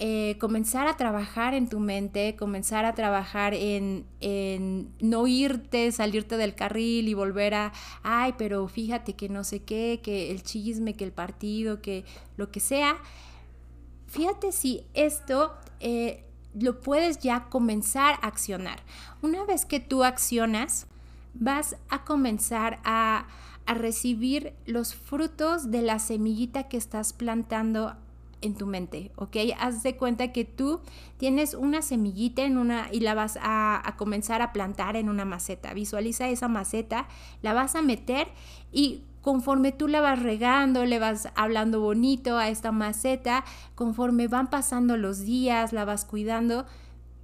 eh, 0.00 0.36
comenzar 0.38 0.86
a 0.86 0.96
trabajar 0.96 1.54
en 1.54 1.68
tu 1.68 1.80
mente, 1.80 2.36
comenzar 2.36 2.84
a 2.84 2.94
trabajar 2.94 3.52
en, 3.52 4.06
no 5.00 5.26
irte, 5.26 5.90
salirte 5.90 6.36
del 6.36 6.54
carril 6.54 7.08
y 7.08 7.14
volver 7.14 7.54
a, 7.54 7.72
ay, 8.04 8.34
pero 8.38 8.68
fíjate 8.68 9.14
que 9.14 9.28
no 9.28 9.42
sé 9.42 9.64
qué, 9.64 9.98
que 10.00 10.30
el 10.30 10.44
chisme, 10.44 10.94
que 10.94 11.02
el 11.04 11.10
partido, 11.10 11.82
que 11.82 12.04
lo 12.36 12.50
que 12.52 12.60
sea. 12.60 12.96
Fíjate 14.06 14.52
si 14.52 14.84
esto 14.94 15.54
eh, 15.80 16.24
lo 16.60 16.80
puedes 16.80 17.18
ya 17.18 17.48
comenzar 17.48 18.18
a 18.22 18.26
accionar. 18.26 18.80
Una 19.22 19.44
vez 19.44 19.64
que 19.64 19.80
tú 19.80 20.04
accionas, 20.04 20.86
vas 21.34 21.76
a 21.88 22.04
comenzar 22.04 22.80
a, 22.84 23.26
a 23.66 23.74
recibir 23.74 24.54
los 24.66 24.94
frutos 24.94 25.70
de 25.70 25.82
la 25.82 25.98
semillita 25.98 26.68
que 26.68 26.76
estás 26.76 27.12
plantando 27.12 27.96
en 28.40 28.54
tu 28.54 28.66
mente, 28.66 29.10
¿ok? 29.16 29.36
Haz 29.58 29.82
de 29.82 29.96
cuenta 29.96 30.32
que 30.32 30.44
tú 30.44 30.80
tienes 31.16 31.54
una 31.54 31.82
semillita 31.82 32.42
en 32.42 32.58
una 32.58 32.88
y 32.92 33.00
la 33.00 33.14
vas 33.14 33.38
a, 33.40 33.94
comenzar 33.96 34.42
a 34.42 34.52
plantar 34.52 34.96
en 34.96 35.08
una 35.08 35.24
maceta. 35.24 35.74
Visualiza 35.74 36.28
esa 36.28 36.48
maceta, 36.48 37.08
la 37.42 37.52
vas 37.52 37.74
a 37.74 37.82
meter 37.82 38.28
y 38.72 39.02
conforme 39.22 39.72
tú 39.72 39.88
la 39.88 40.00
vas 40.00 40.22
regando, 40.22 40.84
le 40.84 40.98
vas 40.98 41.28
hablando 41.34 41.80
bonito 41.80 42.38
a 42.38 42.48
esta 42.48 42.72
maceta, 42.72 43.44
conforme 43.74 44.28
van 44.28 44.48
pasando 44.48 44.96
los 44.96 45.20
días, 45.20 45.72
la 45.72 45.84
vas 45.84 46.04
cuidando, 46.04 46.66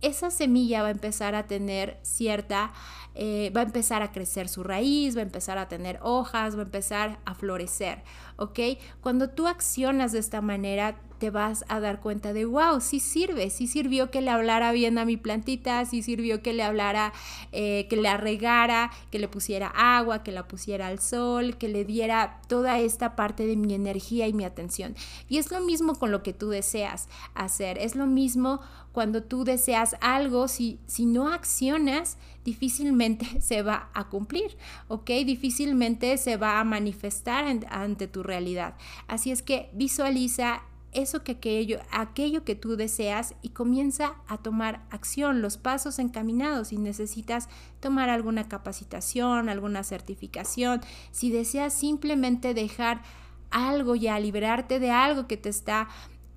esa 0.05 0.31
semilla 0.31 0.83
va 0.83 0.89
a 0.89 0.93
empezar 0.93 1.35
a 1.35 1.47
tener 1.47 1.99
cierta, 2.03 2.73
eh, 3.15 3.51
va 3.57 3.63
a 3.63 3.65
empezar 3.65 4.03
a 4.03 4.13
crecer 4.13 4.49
su 4.49 4.63
raíz, 4.63 5.17
va 5.17 5.21
a 5.21 5.25
empezar 5.25 5.57
a 5.57 5.69
tener 5.69 5.99
hojas, 6.03 6.57
va 6.57 6.61
a 6.61 6.65
empezar 6.65 7.19
a 7.25 7.35
florecer, 7.35 8.03
¿ok? 8.37 8.61
Cuando 9.01 9.31
tú 9.31 9.47
accionas 9.47 10.13
de 10.13 10.19
esta 10.19 10.41
manera, 10.41 10.97
te 11.19 11.31
vas 11.31 11.65
a 11.69 11.81
dar 11.81 12.01
cuenta 12.01 12.33
de, 12.33 12.45
wow, 12.45 12.81
sí 12.81 13.01
sirve, 13.01 13.49
sí 13.51 13.67
sirvió 13.67 14.11
que 14.11 14.21
le 14.21 14.31
hablara 14.31 14.73
bien 14.73 14.99
a 14.99 15.05
mi 15.05 15.17
plantita, 15.17 15.85
sí 15.85 16.03
sirvió 16.03 16.43
que 16.43 16.53
le 16.53 16.63
hablara, 16.63 17.13
eh, 17.53 17.87
que 17.89 17.97
le 17.97 18.09
arregara, 18.09 18.91
que 19.11 19.19
le 19.19 19.29
pusiera 19.29 19.69
agua, 19.69 20.23
que 20.23 20.33
la 20.33 20.47
pusiera 20.49 20.89
al 20.89 20.99
sol, 20.99 21.57
que 21.57 21.69
le 21.69 21.85
diera 21.85 22.41
toda 22.49 22.79
esta 22.79 23.17
parte 23.17 23.47
de 23.47 23.57
mi 23.57 23.75
energía 23.75 24.27
y 24.27 24.33
mi 24.33 24.45
atención. 24.45 24.97
Y 25.29 25.39
es 25.39 25.51
lo 25.51 25.61
mismo 25.61 25.95
con 25.95 26.11
lo 26.11 26.23
que 26.23 26.33
tú 26.33 26.51
deseas 26.51 27.09
hacer, 27.35 27.79
es 27.79 27.95
lo 27.97 28.07
mismo 28.07 28.61
cuando 28.93 29.23
tú 29.23 29.45
deseas 29.45 29.97
algo, 30.01 30.47
si, 30.47 30.79
si 30.87 31.05
no 31.05 31.29
accionas, 31.29 32.17
difícilmente 32.45 33.27
se 33.41 33.63
va 33.63 33.89
a 33.95 34.09
cumplir, 34.09 34.57
¿ok? 34.89 35.11
Difícilmente 35.25 36.17
se 36.17 36.37
va 36.37 36.61
a 36.61 36.65
manifestar 36.65 37.45
ante 37.71 38.07
tu 38.07 38.23
realidad. 38.25 38.75
Así 39.07 39.31
es 39.31 39.43
que 39.43 39.71
visualiza 39.73 40.63
eso 40.95 41.25
que 41.25 41.33
aquello, 41.33 41.81
aquello 41.91 42.45
que 42.45 42.55
tú 42.55 42.77
deseas 42.77 43.35
y 43.43 43.51
comienza 43.51 44.15
a 44.29 44.39
tomar 44.39 44.87
acción, 44.91 45.43
los 45.43 45.57
pasos 45.57 45.99
encaminados. 45.99 46.69
Si 46.69 46.79
necesitas 46.79 47.49
tomar 47.81 48.09
alguna 48.09 48.49
capacitación, 48.49 49.49
alguna 49.49 49.83
certificación, 49.83 50.81
si 51.11 51.31
deseas 51.31 51.75
simplemente 51.75 52.55
dejar 52.55 53.03
algo 53.51 53.95
ya, 53.95 54.19
liberarte 54.19 54.81
de 54.81 54.91
algo 54.91 55.27
que 55.27 55.37
te 55.37 55.49
está 55.49 55.89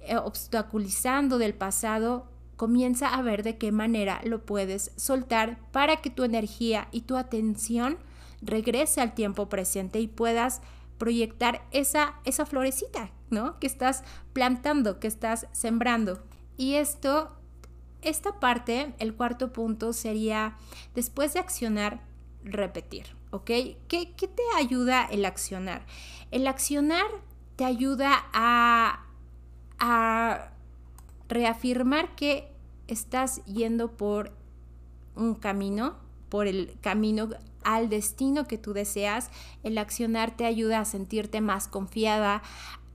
eh, 0.01 0.17
obstaculizando 0.17 1.37
del 1.37 1.53
pasado, 1.53 2.27
comienza 2.55 3.13
a 3.13 3.21
ver 3.21 3.43
de 3.43 3.57
qué 3.57 3.71
manera 3.71 4.19
lo 4.23 4.43
puedes 4.45 4.91
soltar 4.95 5.59
para 5.71 5.97
que 5.97 6.09
tu 6.09 6.23
energía 6.23 6.87
y 6.91 7.01
tu 7.01 7.15
atención 7.15 7.97
regrese 8.41 9.01
al 9.01 9.13
tiempo 9.13 9.47
presente 9.47 9.99
y 9.99 10.07
puedas 10.07 10.61
proyectar 10.97 11.65
esa, 11.71 12.15
esa 12.25 12.45
florecita, 12.45 13.11
¿no? 13.29 13.59
Que 13.59 13.67
estás 13.67 14.03
plantando, 14.33 14.99
que 14.99 15.07
estás 15.07 15.47
sembrando. 15.51 16.23
Y 16.57 16.75
esto, 16.75 17.31
esta 18.01 18.39
parte, 18.39 18.93
el 18.99 19.13
cuarto 19.13 19.53
punto 19.53 19.93
sería, 19.93 20.57
después 20.95 21.33
de 21.33 21.39
accionar, 21.39 22.01
repetir, 22.43 23.15
¿ok? 23.31 23.45
¿Qué, 23.45 24.13
qué 24.15 24.27
te 24.27 24.43
ayuda 24.57 25.05
el 25.05 25.25
accionar? 25.25 25.85
El 26.31 26.47
accionar 26.47 27.07
te 27.55 27.65
ayuda 27.65 28.25
a, 28.33 29.05
a 29.79 30.51
reafirmar 31.27 32.15
que 32.15 32.51
estás 32.87 33.43
yendo 33.45 33.91
por 33.97 34.31
un 35.15 35.35
camino, 35.35 35.97
por 36.29 36.47
el 36.47 36.77
camino 36.81 37.29
al 37.67 37.89
destino 37.89 38.47
que 38.47 38.57
tú 38.57 38.71
deseas. 38.71 39.29
El 39.61 39.77
accionar 39.77 40.37
te 40.37 40.45
ayuda 40.45 40.79
a 40.79 40.85
sentirte 40.85 41.41
más 41.41 41.67
confiada, 41.67 42.41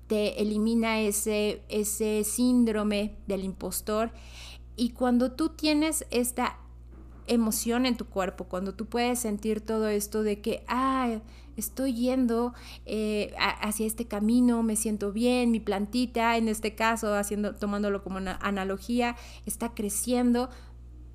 te 0.07 0.41
elimina 0.41 0.99
ese, 0.99 1.63
ese 1.69 2.25
síndrome 2.25 3.15
del 3.27 3.45
impostor. 3.45 4.13
Y 4.75 4.91
cuando 4.91 5.33
tú 5.33 5.51
tienes 5.51 6.07
esta 6.11 6.57
emoción 7.27 7.85
en 7.85 7.99
tu 7.99 8.07
cuerpo, 8.07 8.45
cuando 8.45 8.75
tú 8.75 8.87
puedes 8.87 9.19
sentir 9.19 9.61
todo 9.61 9.89
esto 9.89 10.23
de 10.23 10.41
que, 10.41 10.65
ah, 10.69 11.21
estoy 11.59 11.93
yendo 11.93 12.55
eh, 12.87 13.35
hacia 13.39 13.87
este 13.87 14.07
camino, 14.07 14.63
me 14.63 14.77
siento 14.77 15.13
bien, 15.13 15.51
mi 15.51 15.61
plantita, 15.61 16.39
en 16.39 16.49
este 16.49 16.75
caso, 16.75 17.15
haciendo, 17.15 17.55
tomándolo 17.55 18.03
como 18.03 18.17
una 18.17 18.37
analogía, 18.37 19.17
está 19.45 19.75
creciendo, 19.75 20.49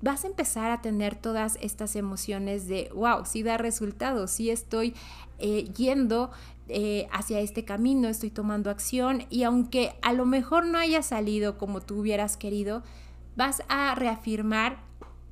vas 0.00 0.24
a 0.24 0.28
empezar 0.28 0.70
a 0.70 0.80
tener 0.80 1.16
todas 1.16 1.58
estas 1.60 1.96
emociones 1.96 2.68
de, 2.68 2.90
wow, 2.94 3.24
sí 3.24 3.42
da 3.42 3.58
resultados, 3.58 4.30
sí 4.30 4.50
estoy 4.50 4.94
eh, 5.38 5.64
yendo 5.76 6.30
eh, 6.68 7.08
hacia 7.12 7.40
este 7.40 7.64
camino, 7.64 8.08
estoy 8.08 8.30
tomando 8.30 8.70
acción 8.70 9.24
y 9.30 9.44
aunque 9.44 9.94
a 10.02 10.12
lo 10.12 10.26
mejor 10.26 10.66
no 10.66 10.78
haya 10.78 11.02
salido 11.02 11.58
como 11.58 11.80
tú 11.80 12.00
hubieras 12.00 12.36
querido, 12.36 12.82
vas 13.36 13.62
a 13.68 13.94
reafirmar 13.94 14.78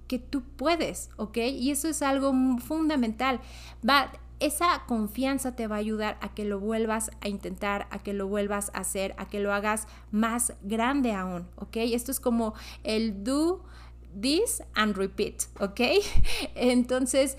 que 0.08 0.18
tú 0.18 0.42
puedes, 0.42 1.10
¿ok? 1.16 1.38
Y 1.38 1.70
eso 1.70 1.88
es 1.88 2.00
algo 2.02 2.32
fundamental. 2.60 3.40
Va, 3.88 4.12
esa 4.38 4.82
confianza 4.86 5.56
te 5.56 5.66
va 5.66 5.76
a 5.76 5.78
ayudar 5.78 6.18
a 6.20 6.34
que 6.34 6.44
lo 6.44 6.60
vuelvas 6.60 7.10
a 7.20 7.28
intentar, 7.28 7.86
a 7.90 7.98
que 7.98 8.12
lo 8.12 8.28
vuelvas 8.28 8.70
a 8.74 8.80
hacer, 8.80 9.14
a 9.18 9.26
que 9.26 9.40
lo 9.40 9.52
hagas 9.52 9.88
más 10.10 10.52
grande 10.62 11.12
aún, 11.12 11.48
¿ok? 11.56 11.76
Esto 11.76 12.10
es 12.10 12.20
como 12.20 12.54
el 12.84 13.24
do 13.24 13.64
this 14.20 14.62
and 14.74 14.96
repeat, 14.96 15.44
¿ok? 15.60 15.80
Entonces, 16.54 17.36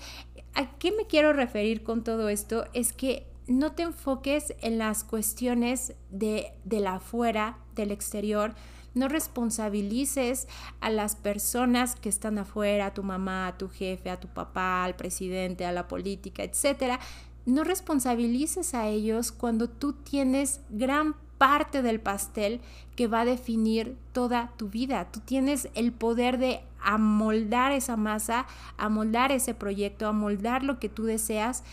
¿a 0.54 0.70
qué 0.78 0.92
me 0.92 1.06
quiero 1.06 1.32
referir 1.32 1.82
con 1.82 2.04
todo 2.04 2.28
esto? 2.28 2.64
Es 2.72 2.92
que 2.92 3.26
no 3.46 3.72
te 3.72 3.82
enfoques 3.82 4.54
en 4.60 4.78
las 4.78 5.04
cuestiones 5.04 5.94
de, 6.10 6.52
de 6.64 6.80
la 6.80 6.96
afuera, 6.96 7.58
del 7.74 7.90
exterior, 7.90 8.54
no 8.94 9.08
responsabilices 9.08 10.48
a 10.80 10.90
las 10.90 11.14
personas 11.14 11.94
que 11.94 12.08
están 12.08 12.38
afuera, 12.38 12.86
a 12.86 12.94
tu 12.94 13.02
mamá, 13.02 13.46
a 13.46 13.58
tu 13.58 13.68
jefe, 13.68 14.10
a 14.10 14.20
tu 14.20 14.28
papá, 14.28 14.84
al 14.84 14.96
presidente, 14.96 15.64
a 15.64 15.72
la 15.72 15.88
política, 15.88 16.42
etcétera. 16.42 16.98
No 17.46 17.64
responsabilices 17.64 18.74
a 18.74 18.88
ellos 18.88 19.32
cuando 19.32 19.68
tú 19.68 19.92
tienes 19.92 20.60
gran 20.68 21.14
parte 21.38 21.82
del 21.82 22.00
pastel 22.00 22.60
que 22.96 23.06
va 23.06 23.20
a 23.20 23.24
definir 23.24 23.96
toda 24.12 24.52
tu 24.56 24.68
vida. 24.68 25.08
Tú 25.12 25.20
tienes 25.20 25.68
el 25.74 25.92
poder 25.92 26.38
de 26.38 26.60
a 26.80 26.98
moldar 26.98 27.72
esa 27.72 27.96
masa, 27.96 28.46
a 28.76 28.88
moldar 28.88 29.32
ese 29.32 29.54
proyecto, 29.54 30.06
a 30.06 30.12
moldar 30.12 30.62
lo 30.62 30.78
que 30.78 30.88
tú 30.88 31.04
deseas 31.04 31.64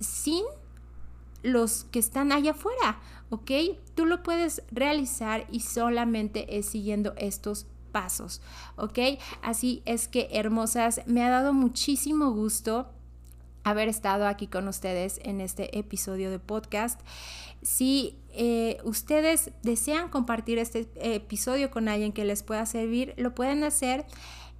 sin 0.00 0.44
los 1.42 1.84
que 1.84 1.98
están 1.98 2.32
allá 2.32 2.52
afuera, 2.52 2.98
¿ok? 3.30 3.50
Tú 3.94 4.06
lo 4.06 4.22
puedes 4.22 4.62
realizar 4.70 5.46
y 5.50 5.60
solamente 5.60 6.58
es 6.58 6.66
siguiendo 6.66 7.14
estos 7.16 7.66
pasos, 7.92 8.42
¿ok? 8.76 8.98
Así 9.42 9.82
es 9.84 10.08
que, 10.08 10.28
hermosas, 10.32 11.02
me 11.06 11.22
ha 11.22 11.30
dado 11.30 11.52
muchísimo 11.52 12.32
gusto 12.32 12.88
haber 13.64 13.88
estado 13.88 14.26
aquí 14.26 14.46
con 14.46 14.68
ustedes 14.68 15.20
en 15.22 15.40
este 15.40 15.78
episodio 15.78 16.30
de 16.30 16.38
podcast. 16.38 17.00
Si 17.62 18.16
eh, 18.30 18.78
ustedes 18.84 19.50
desean 19.62 20.08
compartir 20.08 20.58
este 20.58 20.88
episodio 20.96 21.70
con 21.70 21.88
alguien 21.88 22.12
que 22.12 22.24
les 22.24 22.42
pueda 22.42 22.64
servir, 22.66 23.14
lo 23.16 23.34
pueden 23.34 23.64
hacer. 23.64 24.06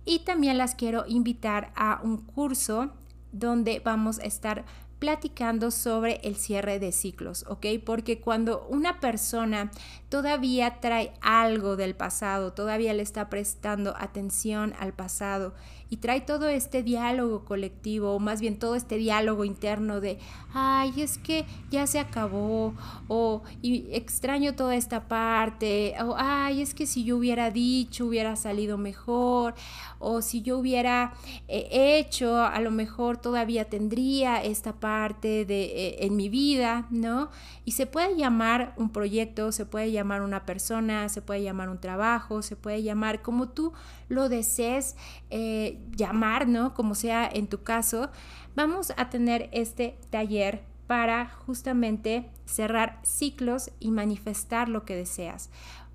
Y 0.05 0.21
también 0.21 0.59
las 0.59 0.75
quiero 0.75 1.05
invitar 1.07 1.73
a 1.77 2.01
un 2.03 2.19
curso 2.19 2.93
donde 3.33 3.81
vamos 3.81 4.19
a 4.19 4.25
estar 4.25 4.65
platicando 4.99 5.71
sobre 5.71 6.21
el 6.25 6.37
cierre 6.37 6.79
de 6.79 6.93
ciclos, 6.93 7.45
¿ok? 7.49 7.67
Porque 7.85 8.21
cuando 8.21 8.67
una 8.69 9.01
persona 9.01 9.71
todavía 10.09 10.81
trae 10.81 11.13
algo 11.21 11.77
del 11.77 11.95
pasado, 11.95 12.53
todavía 12.53 12.93
le 12.95 13.03
está 13.03 13.29
prestando 13.29 13.95
atención 13.97 14.75
al 14.79 14.93
pasado 14.93 15.55
y 15.91 15.99
trae 15.99 16.21
todo 16.21 16.49
este 16.49 16.83
diálogo 16.83 17.45
colectivo, 17.45 18.15
o 18.15 18.19
más 18.19 18.41
bien 18.41 18.59
todo 18.59 18.75
este 18.75 18.99
diálogo 18.99 19.45
interno 19.45 20.01
de, 20.01 20.19
ay, 20.53 20.93
es 21.01 21.17
que 21.17 21.47
ya 21.71 21.87
se 21.87 21.99
acabó, 21.99 22.75
o 23.07 23.43
extraño 23.63 24.55
toda 24.55 24.77
esta 24.77 25.09
parte, 25.09 25.95
o 26.05 26.15
ay, 26.19 26.61
es 26.61 26.75
que 26.75 26.87
si 26.87 27.05
yo 27.05 27.17
hubiera 27.17 27.51
dicho, 27.51 28.07
hubiera 28.07 28.37
salido 28.37 28.77
mejor, 28.77 29.55
o 29.99 30.21
si 30.21 30.43
yo 30.43 30.59
hubiera 30.59 31.15
eh, 31.47 31.99
hecho, 31.99 32.43
a 32.43 32.61
lo 32.61 32.71
mejor 32.71 33.17
todavía 33.17 33.65
tendría 33.65 34.43
esta 34.43 34.75
parte 34.75 34.88
de, 35.21 35.45
eh, 35.45 36.07
en 36.07 36.17
mi 36.17 36.29
vida, 36.29 36.87
¿no? 36.91 37.31
Y 37.65 37.73
se 37.73 37.87
puede 37.87 38.17
llamar 38.17 38.73
un 38.77 38.91
proyecto, 38.91 39.53
se 39.53 39.67
puede 39.67 39.93
llamar 39.93 40.23
una 40.23 40.47
persona, 40.47 41.09
se 41.09 41.23
puede 41.23 41.43
llamar 41.43 41.69
un 41.69 41.79
trabajo, 41.79 42.43
se 42.43 42.57
puede 42.57 42.83
llamar 42.83 43.23
como 43.23 43.49
tú 43.49 43.73
lo 44.09 44.29
desees 44.29 44.97
eh, 45.31 45.79
llamar, 45.97 46.49
¿no? 46.49 46.75
Como 46.75 46.95
sea 46.95 47.29
en 47.31 47.49
tu 47.49 47.63
caso, 47.63 48.11
vamos 48.55 48.93
a 48.97 49.11
tener 49.11 49.49
este 49.53 49.99
taller 50.11 50.63
para 50.87 51.29
justamente 51.47 52.31
cerrar 52.47 52.99
ciclos 53.03 53.71
y 53.79 53.91
manifestar 53.91 54.69
lo 54.69 54.85
que 54.85 54.97
deseas 54.97 55.51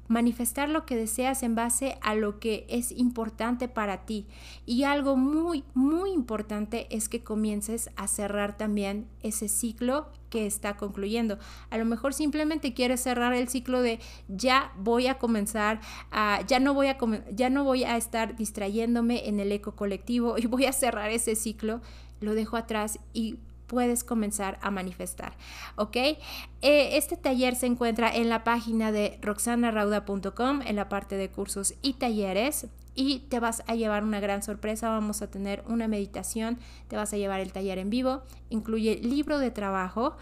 manifestar 0.08 0.70
lo 0.70 0.86
que 0.86 0.96
deseas 0.96 1.44
en 1.44 1.56
base 1.56 1.98
a 2.02 2.16
lo 2.16 2.40
que 2.40 2.66
es 2.70 2.92
importante 2.92 3.68
para 3.68 4.06
ti. 4.06 4.28
Y 4.66 4.84
algo 4.84 5.16
muy, 5.16 5.64
muy 5.74 6.12
importante 6.12 6.88
es 6.90 7.10
que 7.10 7.24
comiences 7.24 7.90
a 7.96 8.08
cerrar 8.08 8.58
también 8.58 9.08
ese 9.22 9.48
ciclo 9.48 10.08
que 10.30 10.46
está 10.48 10.78
concluyendo. 10.78 11.38
A 11.70 11.78
lo 11.78 11.86
mejor 11.86 12.14
simplemente 12.14 12.74
quieres 12.74 13.02
cerrar 13.02 13.34
el 13.34 13.50
ciclo 13.50 13.82
de 13.82 14.00
ya 14.28 14.74
voy 14.78 15.08
a 15.08 15.20
comenzar 15.20 15.80
a, 16.12 16.42
ya 16.48 16.60
no 16.60 16.74
voy 16.74 16.88
a, 16.88 16.98
ya 17.32 17.50
no 17.50 17.64
voy 17.64 17.84
a 17.84 17.98
estar 17.98 18.36
distrayéndome 18.36 19.28
en 19.28 19.40
el 19.40 19.52
eco 19.52 19.76
colectivo 19.76 20.38
y 20.38 20.48
voy 20.48 20.66
a 20.66 20.74
cerrar 20.74 21.12
ese 21.12 21.36
ciclo, 21.36 21.82
lo 22.20 22.34
dejo 22.34 22.58
atrás 22.58 23.00
y 23.14 23.38
puedes 23.74 24.04
comenzar 24.04 24.60
a 24.62 24.70
manifestar, 24.70 25.34
¿ok? 25.78 25.96
Eh, 25.96 26.18
este 26.62 27.18
taller 27.18 27.56
se 27.56 27.66
encuentra 27.66 28.16
en 28.16 28.30
la 28.30 28.44
página 28.44 28.92
de 28.92 29.18
roxanarauda.com, 29.20 30.62
en 30.62 30.76
la 30.76 30.90
parte 30.90 31.18
de 31.18 31.32
cursos 31.32 31.74
y 31.82 31.94
talleres 31.94 32.68
y 32.94 33.22
te 33.30 33.40
vas 33.40 33.64
a 33.66 33.74
llevar 33.74 34.04
una 34.04 34.20
gran 34.20 34.44
sorpresa. 34.44 34.90
Vamos 34.90 35.24
a 35.24 35.32
tener 35.32 35.64
una 35.68 35.88
meditación, 35.88 36.60
te 36.88 36.98
vas 36.98 37.12
a 37.14 37.18
llevar 37.18 37.40
el 37.40 37.52
taller 37.52 37.80
en 37.80 37.90
vivo, 37.90 38.22
incluye 38.52 39.00
libro 39.02 39.40
de 39.40 39.50
trabajo, 39.50 40.18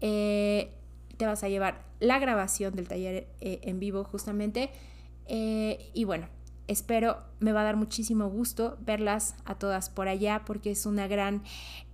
eh, 0.00 0.70
te 1.16 1.26
vas 1.26 1.42
a 1.42 1.48
llevar 1.48 1.82
la 1.98 2.20
grabación 2.20 2.76
del 2.76 2.86
taller 2.86 3.26
eh, 3.40 3.58
en 3.62 3.80
vivo 3.80 4.04
justamente. 4.04 4.70
y 5.28 6.04
bueno, 6.04 6.28
espero, 6.68 7.18
me 7.40 7.52
va 7.52 7.62
a 7.62 7.64
dar 7.64 7.76
muchísimo 7.76 8.28
gusto 8.28 8.78
verlas 8.80 9.34
a 9.44 9.56
todas 9.56 9.90
por 9.90 10.08
allá 10.08 10.42
porque 10.44 10.70
es 10.70 10.86
una 10.86 11.06
gran 11.06 11.42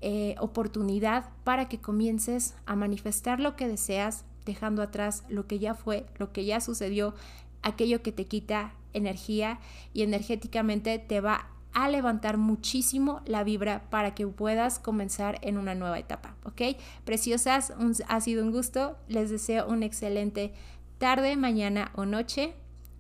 eh, 0.01 0.35
oportunidad 0.39 1.31
para 1.45 1.69
que 1.69 1.81
comiences 1.81 2.55
a 2.67 2.77
manifestar 2.77 3.41
lo 3.41 3.57
que 3.57 3.69
deseas, 3.69 4.25
dejando 4.45 4.83
atrás 4.83 5.25
lo 5.29 5.47
que 5.47 5.59
ya 5.59 5.75
fue, 5.75 6.07
lo 6.19 6.33
que 6.33 6.45
ya 6.45 6.61
sucedió, 6.61 7.15
aquello 7.63 8.03
que 8.03 8.13
te 8.13 8.27
quita 8.27 8.73
energía 8.93 9.61
y 9.93 10.03
energéticamente 10.03 10.99
te 10.99 11.21
va 11.21 11.49
a 11.73 11.89
levantar 11.89 12.39
muchísimo 12.39 13.21
la 13.27 13.45
vibra 13.45 13.83
para 13.91 14.15
que 14.15 14.27
puedas 14.27 14.79
comenzar 14.79 15.39
en 15.43 15.59
una 15.59 15.75
nueva 15.75 15.99
etapa, 15.99 16.35
¿ok? 16.45 16.77
Preciosas, 17.05 17.73
ha 18.09 18.21
sido 18.21 18.43
un 18.43 18.53
gusto, 18.53 18.97
les 19.07 19.31
deseo 19.31 19.69
una 19.69 19.87
excelente 19.87 20.53
tarde, 20.99 21.37
mañana 21.37 21.93
o 21.95 22.05
noche. 22.05 22.55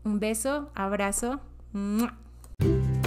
Un 0.04 0.20
beso, 0.20 0.70
abrazo, 0.74 1.40
嗯。 1.74 2.97